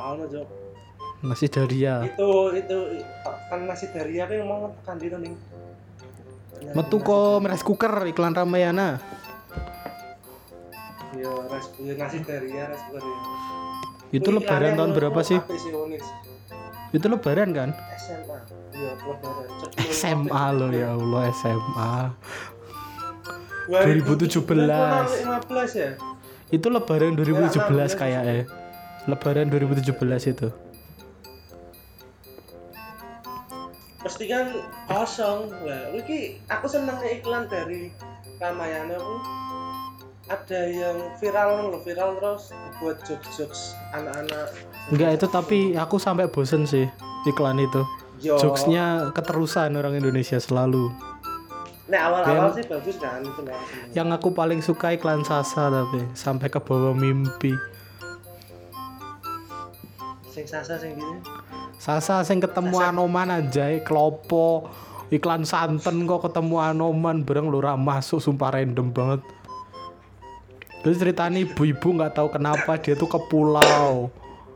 tahu 0.00 0.24
aja 0.26 0.42
Nasi 1.20 1.46
daria. 1.52 2.00
itu 2.00 2.28
itu 2.56 2.76
kan 3.52 3.68
nasi 3.68 3.86
daria 3.92 4.24
kan 4.24 4.40
ngomong 4.40 4.72
tekan 4.80 4.96
di 4.96 5.06
nih 5.12 5.34
Metu 6.72 6.96
kok 6.98 7.44
rice 7.44 7.62
cooker 7.62 7.92
iklan 8.08 8.32
Ramayana. 8.32 8.96
ya 11.10 11.26
res 11.50 11.66
ya, 11.82 11.94
nasi 11.98 12.18
daria 12.24 12.70
res 12.70 12.82
daria 12.88 13.18
Itu 14.10 14.30
lebaran 14.32 14.74
tahun 14.78 14.90
berapa 14.96 15.20
sih? 15.22 15.38
Apesionis. 15.38 16.06
Itu 16.90 17.06
lebaran 17.06 17.54
kan? 17.54 17.70
SMA 17.98 18.38
iya 18.74 18.92
lebaran 18.98 19.46
SMA 19.90 20.44
lo 20.56 20.68
ya 20.74 20.88
Allah 20.94 21.22
SMA. 21.36 21.94
2017 23.70 24.42
2017. 24.42 25.22
15 25.22 25.78
ya 25.78 25.90
Itu 26.50 26.66
lebaran 26.66 27.14
2017 27.14 27.94
16 27.94 27.94
kayak 27.94 28.22
ya. 28.26 28.44
Lebaran 29.06 29.46
2017 29.46 30.34
itu. 30.34 30.48
pasti 34.00 34.24
kan 34.32 34.48
kosong 34.88 35.52
lah 35.60 35.92
aku 36.48 36.66
seneng 36.66 36.96
iklan 37.04 37.44
dari 37.52 37.92
Ramayana 38.40 38.96
aku 38.96 39.14
ada 40.30 40.60
yang 40.70 40.96
viral 41.18 41.74
loh 41.74 41.82
viral 41.82 42.14
terus 42.22 42.54
buat 42.78 43.02
jokes-jokes 43.02 43.74
anak-anak 43.90 44.54
Enggak 44.94 45.10
itu 45.18 45.26
tapi 45.26 45.58
aku 45.74 45.98
sampai 45.98 46.30
bosen 46.30 46.66
sih 46.66 46.86
iklan 47.26 47.60
itu. 47.60 47.82
Yo, 48.20 48.36
Jokesnya 48.36 49.12
keterusan 49.16 49.72
orang 49.76 49.96
Indonesia 49.96 50.36
selalu. 50.36 50.92
Nah 51.88 52.00
awal-awal 52.10 52.52
Kayak- 52.52 52.56
sih 52.56 52.64
bagus 52.68 52.96
kan. 53.00 53.20
Yang 53.96 54.08
aku 54.20 54.28
paling 54.30 54.60
suka 54.60 54.94
iklan 54.94 55.24
Sasa 55.24 55.72
tapi 55.72 56.04
sampai 56.14 56.46
ke 56.52 56.60
bawah 56.60 56.94
mimpi. 56.94 57.54
Sing 60.30 60.46
sasa 60.46 60.78
sing 60.78 60.94
gini. 60.94 61.18
Sasa 61.80 62.22
sing 62.22 62.38
ketemu 62.38 62.76
Anoman 62.78 63.30
aja 63.30 63.72
klopo 63.82 64.68
iklan 65.10 65.42
santen 65.42 66.06
kok 66.06 66.30
ketemu 66.30 66.60
Anoman 66.60 67.26
bareng 67.26 67.50
lu 67.50 67.58
ora 67.58 67.74
masuk 67.74 68.20
sumpah 68.22 68.54
random 68.54 68.94
banget. 68.94 69.22
Terus 70.80 70.96
ceritanya 70.96 71.38
ibu-ibu 71.38 71.88
nggak 71.92 72.14
tahu 72.14 72.28
kenapa 72.30 72.76
dia 72.76 72.94
tuh 72.94 73.04
ke 73.04 73.20
pulau. 73.28 74.08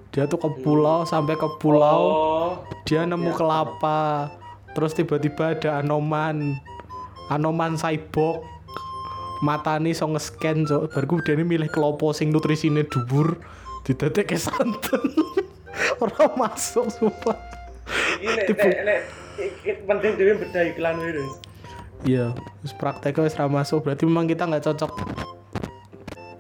Dia 0.09 0.25
tuh 0.25 0.39
ke 0.39 0.49
pulau 0.63 1.03
sampai 1.03 1.35
ke 1.35 1.49
pulau 1.59 2.01
Oh, 2.01 2.51
dia 2.85 3.03
nemu 3.03 3.29
Ya. 3.29 3.37
kelapa. 3.37 4.31
Terus 4.73 4.95
tiba-tiba 4.95 5.53
ada 5.53 5.79
Anoman. 5.79 6.57
Anoman 7.29 7.75
cyborg. 7.75 8.41
Matane 9.43 9.93
so 9.93 10.09
nge-scan 10.09 10.65
cok. 10.65 10.95
Baru 10.95 11.21
dia 11.21 11.35
ini 11.35 11.45
milih 11.45 11.69
kelopo 11.69 12.11
sing 12.11 12.31
nutrisine 12.31 12.87
dhuwur 12.87 13.37
didetek 13.83 14.33
ke 14.33 14.39
santen. 14.39 15.03
Ora 16.03 16.31
masuk 16.33 16.89
sumpah. 16.89 17.37
i- 18.23 18.49
penting 19.85 20.13
dhewe 20.17 20.41
beda 20.41 20.61
iklan 20.65 20.97
wis. 21.03 21.33
Iya, 22.05 22.33
terus 22.33 22.73
prakteknya 22.73 23.27
wis 23.27 23.37
ra 23.37 23.45
masuk 23.45 23.83
berarti 23.83 24.09
memang 24.09 24.25
kita 24.25 24.47
nggak 24.47 24.65
cocok 24.65 24.93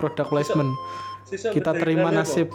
product 0.04 0.28
placement. 0.28 0.76
Sisa 1.24 1.48
Kita 1.48 1.72
beda 1.72 1.80
terima 1.80 2.12
nasib. 2.12 2.52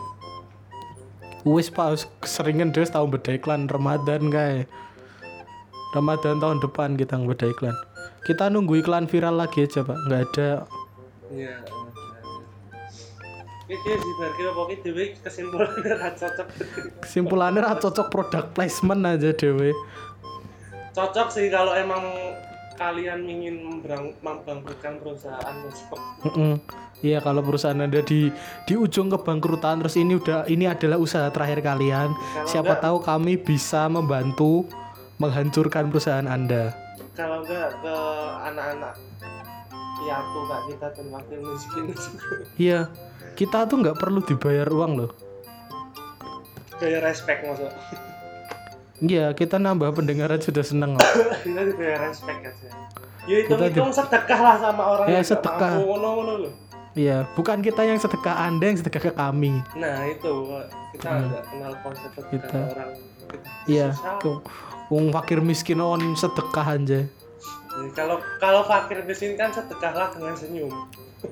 Wis 1.42 1.74
Pak, 1.74 1.98
wis 1.98 2.04
seringan 2.22 2.70
terus 2.70 2.94
tahu 2.94 3.10
beda 3.10 3.34
iklan 3.34 3.66
Ramadan 3.66 4.30
kayak. 4.30 4.70
Ramadan 5.98 6.38
tahun 6.38 6.62
depan 6.62 6.94
kita 7.02 7.18
beda 7.18 7.50
iklan. 7.50 7.74
Kita 8.22 8.54
nunggu 8.54 8.86
iklan 8.86 9.10
viral 9.10 9.42
lagi 9.42 9.66
aja 9.66 9.82
Pak, 9.82 9.98
nggak 10.06 10.22
ada. 10.30 10.50
Iya. 11.34 11.58
Kesimpulannya 15.22 16.10
cocok. 16.18 16.48
kesimpulannya 17.06 17.62
cocok 17.78 18.08
product 18.10 18.48
placement 18.58 19.06
aja 19.06 19.30
dewe 19.30 19.78
Cocok 20.90 21.30
sih 21.30 21.54
kalau 21.54 21.78
emang 21.78 22.02
kalian 22.80 23.28
ingin 23.28 23.56
membangkrutkan 24.24 25.04
perusahaan 25.04 25.56
besok. 25.68 26.00
Mm-mm. 26.24 26.64
Iya 27.00 27.20
kalau 27.20 27.44
perusahaan 27.44 27.76
anda 27.76 28.00
di 28.00 28.32
di 28.64 28.74
ujung 28.76 29.08
kebangkrutan 29.10 29.80
terus 29.80 29.96
ini 29.96 30.16
udah 30.16 30.48
ini 30.48 30.64
adalah 30.64 30.96
usaha 30.96 31.28
terakhir 31.28 31.60
kalian. 31.60 32.12
Kalau 32.12 32.48
siapa 32.48 32.76
enggak- 32.76 32.84
tahu 32.84 32.98
kami 33.04 33.34
bisa 33.36 33.88
membantu 33.88 34.64
menghancurkan 35.20 35.92
perusahaan 35.92 36.24
anda. 36.24 36.72
Kalau 37.14 37.44
enggak 37.44 37.76
ke 37.84 37.96
anak-anak 38.48 38.96
piatu 40.00 40.40
kak 40.48 40.62
kita 40.72 40.88
dan 40.96 41.08
wakil 41.12 41.40
miskin. 41.44 41.86
Iya 42.56 42.80
kita 43.36 43.68
tuh 43.68 43.80
nggak 43.80 44.00
perlu 44.00 44.24
dibayar 44.24 44.68
uang 44.68 44.92
loh. 44.96 45.12
Kayak 46.80 47.12
respect 47.12 47.44
maksud 47.44 47.72
iya 49.02 49.32
kita 49.32 49.56
nambah 49.56 49.94
pendengaran 49.94 50.38
sudah 50.38 50.62
seneng. 50.62 50.96
Kita 51.46 51.62
kayak 51.72 52.00
respect 52.04 52.40
aja. 52.46 52.68
Ya 53.24 53.38
itu 53.40 53.52
Kita 53.52 53.66
hitung 53.68 53.92
sedekah 53.92 54.40
lah 54.40 54.56
sama 54.58 54.84
orang 54.90 55.08
Ya, 55.08 55.16
yang 55.16 55.28
sedekah. 55.28 55.74
ngono-ngono 55.78 56.36
loh 56.40 56.54
iya 56.92 57.22
bukan 57.32 57.62
kita 57.62 57.86
yang 57.86 57.96
sedekah 57.96 58.34
anda 58.42 58.66
yang 58.66 58.76
sedekah 58.76 59.00
ke 59.00 59.12
kami. 59.14 59.62
Nah 59.74 60.04
itu. 60.04 60.34
Kita 60.92 61.08
Hmm. 61.08 61.30
nggak 61.30 61.44
kenal 61.48 61.74
konsep 61.80 62.10
sedekah 62.12 62.32
Kita- 62.34 62.68
orang. 62.68 62.92
Iya 63.66 63.88
wong 64.90 65.06
fakir 65.10 65.40
miskin 65.40 65.78
on 65.78 66.02
sedekah 66.14 66.66
aja. 66.68 67.06
Jadi 67.70 67.90
kalau 67.94 68.18
kalau 68.42 68.66
fakir 68.66 69.06
miskin 69.06 69.38
kan 69.38 69.54
sedekahlah 69.54 70.10
dengan 70.10 70.34
senyum. 70.34 70.74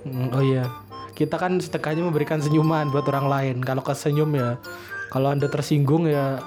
Mm, 0.06 0.30
oh 0.30 0.44
iya. 0.46 0.70
Kita 1.12 1.36
kan 1.36 1.58
sedekahnya 1.58 2.06
memberikan 2.06 2.38
senyuman 2.38 2.88
buat 2.88 3.10
orang 3.10 3.26
lain. 3.26 3.56
Kalau 3.60 3.82
ke 3.82 3.92
senyum 3.92 4.30
ya 4.32 4.62
kalau 5.10 5.34
anda 5.34 5.50
tersinggung 5.50 6.06
ya 6.06 6.38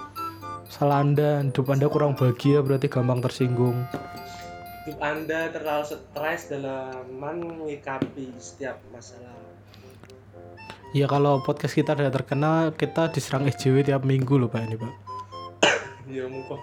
salah 0.71 1.03
anda 1.03 1.43
hidup 1.43 1.67
anda 1.67 1.91
kurang 1.91 2.15
bahagia 2.15 2.63
berarti 2.63 2.87
gampang 2.87 3.19
tersinggung. 3.19 3.75
Hidup 4.87 5.03
anda 5.03 5.51
terlalu 5.51 5.85
stres 5.91 6.47
dalam 6.47 7.11
menyikapi 7.19 8.31
setiap 8.39 8.79
masalah. 8.95 9.35
Ya 10.95 11.11
kalau 11.11 11.43
podcast 11.43 11.75
kita 11.75 11.99
udah 11.99 12.15
terkenal 12.15 12.59
kita 12.75 13.11
diserang 13.11 13.51
SJW 13.51 13.83
tiap 13.83 14.07
minggu 14.07 14.39
loh 14.39 14.47
pak 14.47 14.63
ini 14.71 14.79
pak. 14.79 14.95
Ya 16.11 16.27
mungkin 16.27 16.59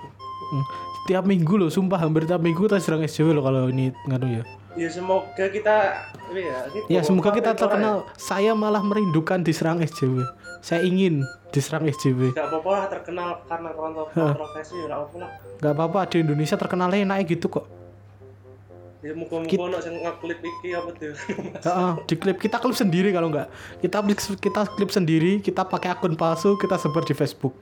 Mm, 0.47 0.63
tiap 1.11 1.27
minggu 1.27 1.59
loh 1.59 1.67
sumpah 1.67 1.99
hampir 1.99 2.23
tiap 2.23 2.39
minggu 2.39 2.71
kita 2.71 2.79
diserang 2.79 3.03
SJW 3.03 3.35
loh 3.35 3.43
kalau 3.43 3.67
ini 3.67 3.91
nganu 4.07 4.39
ya. 4.39 4.43
Ya 4.79 4.87
semoga 4.87 5.45
kita 5.51 6.07
ya 6.31 6.57
ya 6.87 6.99
semoga 7.03 7.35
kita 7.35 7.51
terkenal. 7.51 8.07
Saya 8.15 8.55
malah 8.55 8.79
merindukan 8.79 9.43
diserang 9.43 9.83
SJW 9.83 10.23
saya 10.61 10.83
ingin 10.83 11.23
diserang 11.49 11.87
SJW 11.87 12.35
Gak 12.35 12.51
apa-apa 12.51 12.69
lah 12.69 12.85
terkenal 12.91 13.29
karena 13.47 13.69
kontro- 13.71 14.11
kontroversi 14.11 14.75
gak 14.83 14.99
apa 14.99 15.15
lah. 15.21 15.31
nggak 15.57 15.73
apa-apa 15.73 15.99
di 16.11 16.17
Indonesia 16.21 16.55
terkenalnya 16.59 16.99
enak 17.03 17.17
gitu 17.27 17.47
kok 17.49 17.65
Ya 18.97 19.13
muka-muka 19.13 19.61
ono 19.61 19.77
sing 19.77 19.93
ngeklip 20.01 20.41
iki 20.41 20.73
apa 20.73 20.89
tuh. 20.97 21.13
Heeh, 21.69 21.91
di 22.09 22.15
klip 22.17 22.41
kita 22.41 22.57
klip 22.57 22.73
sendiri 22.73 23.13
kalau 23.13 23.29
nggak 23.29 23.47
kita 23.79 24.01
kita 24.41 24.61
klip 24.73 24.89
sendiri 24.89 25.37
kita 25.37 25.63
pakai 25.63 25.93
akun 25.93 26.17
palsu 26.17 26.57
kita 26.57 26.81
sebar 26.81 27.05
di 27.05 27.13
Facebook 27.13 27.53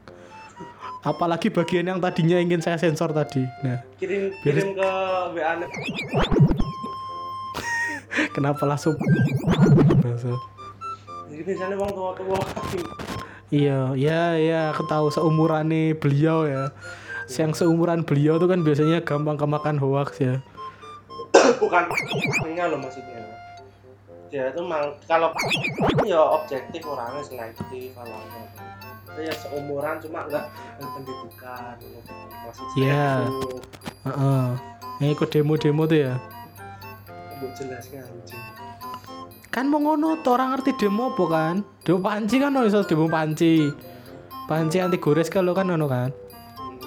apalagi 1.05 1.53
bagian 1.53 1.85
yang 1.85 1.99
tadinya 2.01 2.39
ingin 2.39 2.63
saya 2.63 2.79
sensor 2.79 3.13
tadi 3.13 3.43
nah 3.61 3.83
kirim 3.99 4.31
kirim 4.41 4.73
ke 4.73 4.89
WA 5.35 5.53
-nya. 5.59 5.67
kenapa 8.35 8.63
langsung. 8.63 8.95
Jadi 11.35 11.51
misalnya 11.51 11.75
wong 11.75 11.91
tua-tua 11.91 12.39
iya 13.51 13.91
iya 13.91 14.21
iya 14.39 14.61
aku 14.71 14.87
tahu 14.87 15.11
seumuran 15.11 15.67
nih 15.67 15.91
beliau 15.99 16.47
ya 16.47 16.71
yang 17.35 17.51
seumuran 17.51 18.07
beliau 18.07 18.39
tuh 18.39 18.47
kan 18.47 18.63
biasanya 18.63 19.03
gampang 19.03 19.35
kemakan 19.35 19.75
hoax 19.75 20.23
ya 20.23 20.39
bukan 21.59 21.83
punya 22.39 22.71
loh 22.71 22.79
maksudnya. 22.79 23.19
Dia 24.31 24.55
itu 24.55 24.63
mang 24.63 24.95
kalau 25.03 25.35
ya 26.07 26.23
objektif 26.23 26.81
orangnya 26.87 27.19
selektif 27.19 27.91
kalau 27.91 28.15
ya 29.19 29.33
seumuran 29.35 29.99
cuma 29.99 30.23
enggak 30.31 30.47
pendidikan 30.79 31.75
saya 31.75 32.63
Iya. 32.79 33.11
itu. 33.27 33.49
Heeh. 34.07 34.45
Yang 35.03 35.11
ikut 35.19 35.29
demo-demo 35.35 35.83
tuh 35.83 35.99
ya 35.99 36.15
Mbok 37.35 37.51
jelaskan 37.51 37.99
anjing. 37.99 38.39
Kan 39.55 39.71
mau 39.71 39.79
ngono 39.79 40.19
tuh 40.19 40.35
orang 40.35 40.51
ngerti 40.51 40.75
demo 40.75 41.15
apa 41.15 41.23
kan? 41.31 41.55
Demo 41.87 42.03
panci 42.03 42.43
kan 42.43 42.51
ono 42.51 42.67
iso 42.67 42.83
demo 42.83 43.07
panci. 43.07 43.71
Panci 44.51 44.83
anti 44.83 44.99
gores 44.99 45.31
kalau 45.31 45.55
kan 45.55 45.71
ono 45.71 45.87
kan? 45.87 46.11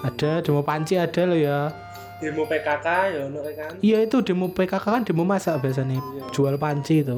Ada 0.05 0.45
demo 0.45 0.61
panci 0.61 1.01
ada 1.01 1.25
loh 1.25 1.41
ya. 1.41 1.73
Demo 2.21 2.45
PKK 2.45 2.87
ya 3.17 3.21
ono 3.25 3.41
kan. 3.41 3.73
iya 3.81 4.05
itu 4.05 4.21
demo 4.21 4.53
PKK 4.53 4.85
kan 4.85 5.01
demo 5.01 5.25
masak 5.25 5.65
biasanya. 5.65 5.97
Iya. 5.97 6.29
jual 6.29 6.61
panci 6.61 7.01
itu. 7.01 7.17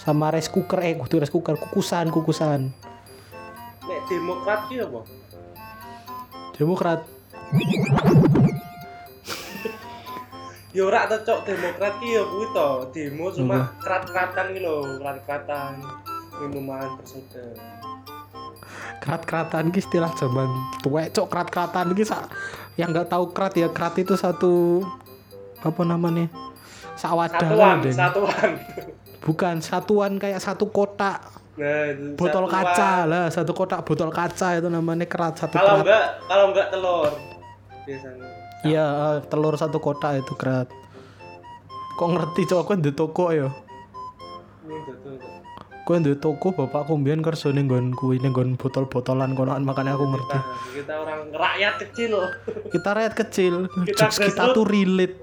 Sama 0.00 0.32
rice 0.32 0.48
cooker 0.48 0.80
eh 0.80 0.96
kudu 0.96 1.20
rice 1.20 1.28
cooker 1.28 1.60
kukusan 1.60 2.08
kukusan. 2.08 2.72
Nek 3.84 4.00
Demokrat 4.08 4.64
ki 4.72 4.80
apa? 4.80 5.04
demokrat 6.56 7.08
Ya 10.70 10.86
ora 10.86 11.02
to 11.04 11.18
cok 11.20 11.42
Demokrat 11.42 11.98
ki 11.98 12.14
ya 12.14 12.22
kuwi 12.22 12.46
to. 12.50 12.68
Demo 12.90 13.26
cuma 13.28 13.74
krat-kratan 13.82 14.54
ki 14.54 14.60
lho, 14.62 14.76
krat-kratan 14.98 15.82
minuman 16.38 16.94
bersoda. 16.96 17.42
kerat-keratan 19.00 19.72
ki 19.72 19.80
istilah 19.80 20.12
zaman 20.12 20.48
tuwek 20.80 21.08
cok 21.10 21.26
kerat-keratan 21.26 21.92
ki 21.92 22.04
sa 22.04 22.28
yang 22.76 22.92
nggak 22.92 23.08
tahu 23.08 23.32
kerat 23.32 23.56
ya 23.56 23.68
kerat 23.68 23.96
itu 23.96 24.12
satu 24.12 24.84
apa 25.60 25.82
namanya 25.82 26.28
sawadah 26.94 27.40
Satuan, 27.40 27.76
Den. 27.80 27.94
satuan. 27.96 28.50
bukan 29.20 29.54
satuan 29.60 30.12
kayak 30.16 30.40
satu 30.40 30.68
kotak 30.68 31.20
Nah, 31.56 31.92
itu 31.92 32.16
botol 32.16 32.44
satuan. 32.48 32.64
kaca 32.64 32.92
lah 33.04 33.26
satu 33.28 33.52
kotak 33.52 33.80
botol 33.84 34.08
kaca 34.08 34.48
itu 34.56 34.68
namanya 34.68 35.04
kerat 35.04 35.36
satu 35.36 35.56
Kalau 35.56 35.80
kerat 35.80 35.84
enggak, 35.84 36.04
kalau 36.24 36.44
enggak 36.52 36.66
telur 36.68 37.12
biasanya. 37.84 38.28
Iya 38.64 38.84
eh, 38.86 39.16
telur 39.28 39.56
satu 39.56 39.80
kotak 39.80 40.20
itu 40.20 40.34
kerat. 40.36 40.68
Kok 42.00 42.08
ngerti 42.16 42.48
cok? 42.48 42.60
Aku 42.64 42.72
di 42.80 42.92
toko 42.96 43.28
ya 43.28 43.52
Ini 44.64 44.76
kau 45.90 45.98
di 45.98 46.14
toko 46.14 46.54
bapakku 46.54 46.94
mbiyen 46.94 47.18
kerja 47.18 47.50
ning 47.50 47.66
nggon 47.66 47.98
kuwi 47.98 48.22
ning 48.22 48.30
nggon 48.30 48.54
botol-botolan 48.54 49.34
konoan 49.34 49.66
makanya 49.66 49.98
aku 49.98 50.06
ngerti. 50.06 50.38
Kita, 50.38 50.46
kita 50.78 50.94
orang 51.02 51.20
rakyat 51.34 51.74
kecil. 51.82 52.10
Loh. 52.14 52.30
kita 52.70 52.88
rakyat 52.94 53.14
kecil. 53.18 53.54
Kita 53.66 53.98
jokes 54.06 54.18
kita 54.22 54.42
tuh 54.54 54.64
relate. 54.70 55.16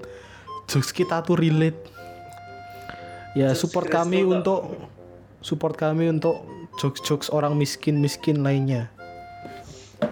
Jokes 0.68 0.90
kita 0.92 1.16
tuh 1.24 1.40
relate. 1.40 1.80
Ya 3.32 3.56
Jokes 3.56 3.64
support 3.64 3.88
kami 3.88 4.20
grassroots, 4.20 4.36
untuk 4.36 4.60
support 5.40 5.74
kami 5.80 6.04
untuk 6.12 6.44
jokes-jokes 6.76 7.32
orang 7.32 7.56
miskin-miskin 7.56 8.44
lainnya. 8.44 8.92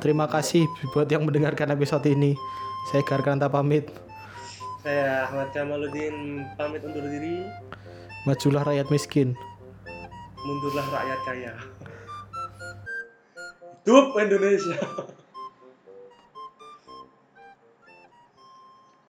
Terima 0.01 0.25
kasih 0.25 0.65
buat 0.97 1.07
yang 1.13 1.29
mendengarkan 1.29 1.69
episode 1.77 2.09
ini 2.09 2.33
saya 2.87 3.03
Garkanta 3.03 3.51
pamit 3.51 3.91
Saya 4.87 5.27
Ahmad 5.27 5.51
Kamaluddin 5.51 6.47
pamit 6.55 6.87
undur 6.87 7.03
diri. 7.03 7.43
majulah 8.23 8.63
rakyat 8.63 8.87
miskin 8.95 9.35
Mundurlah 10.47 10.87
rakyat 10.95 11.21
kaya. 11.27 11.53
Hidup 13.83 14.15
Indonesia. 14.15 14.79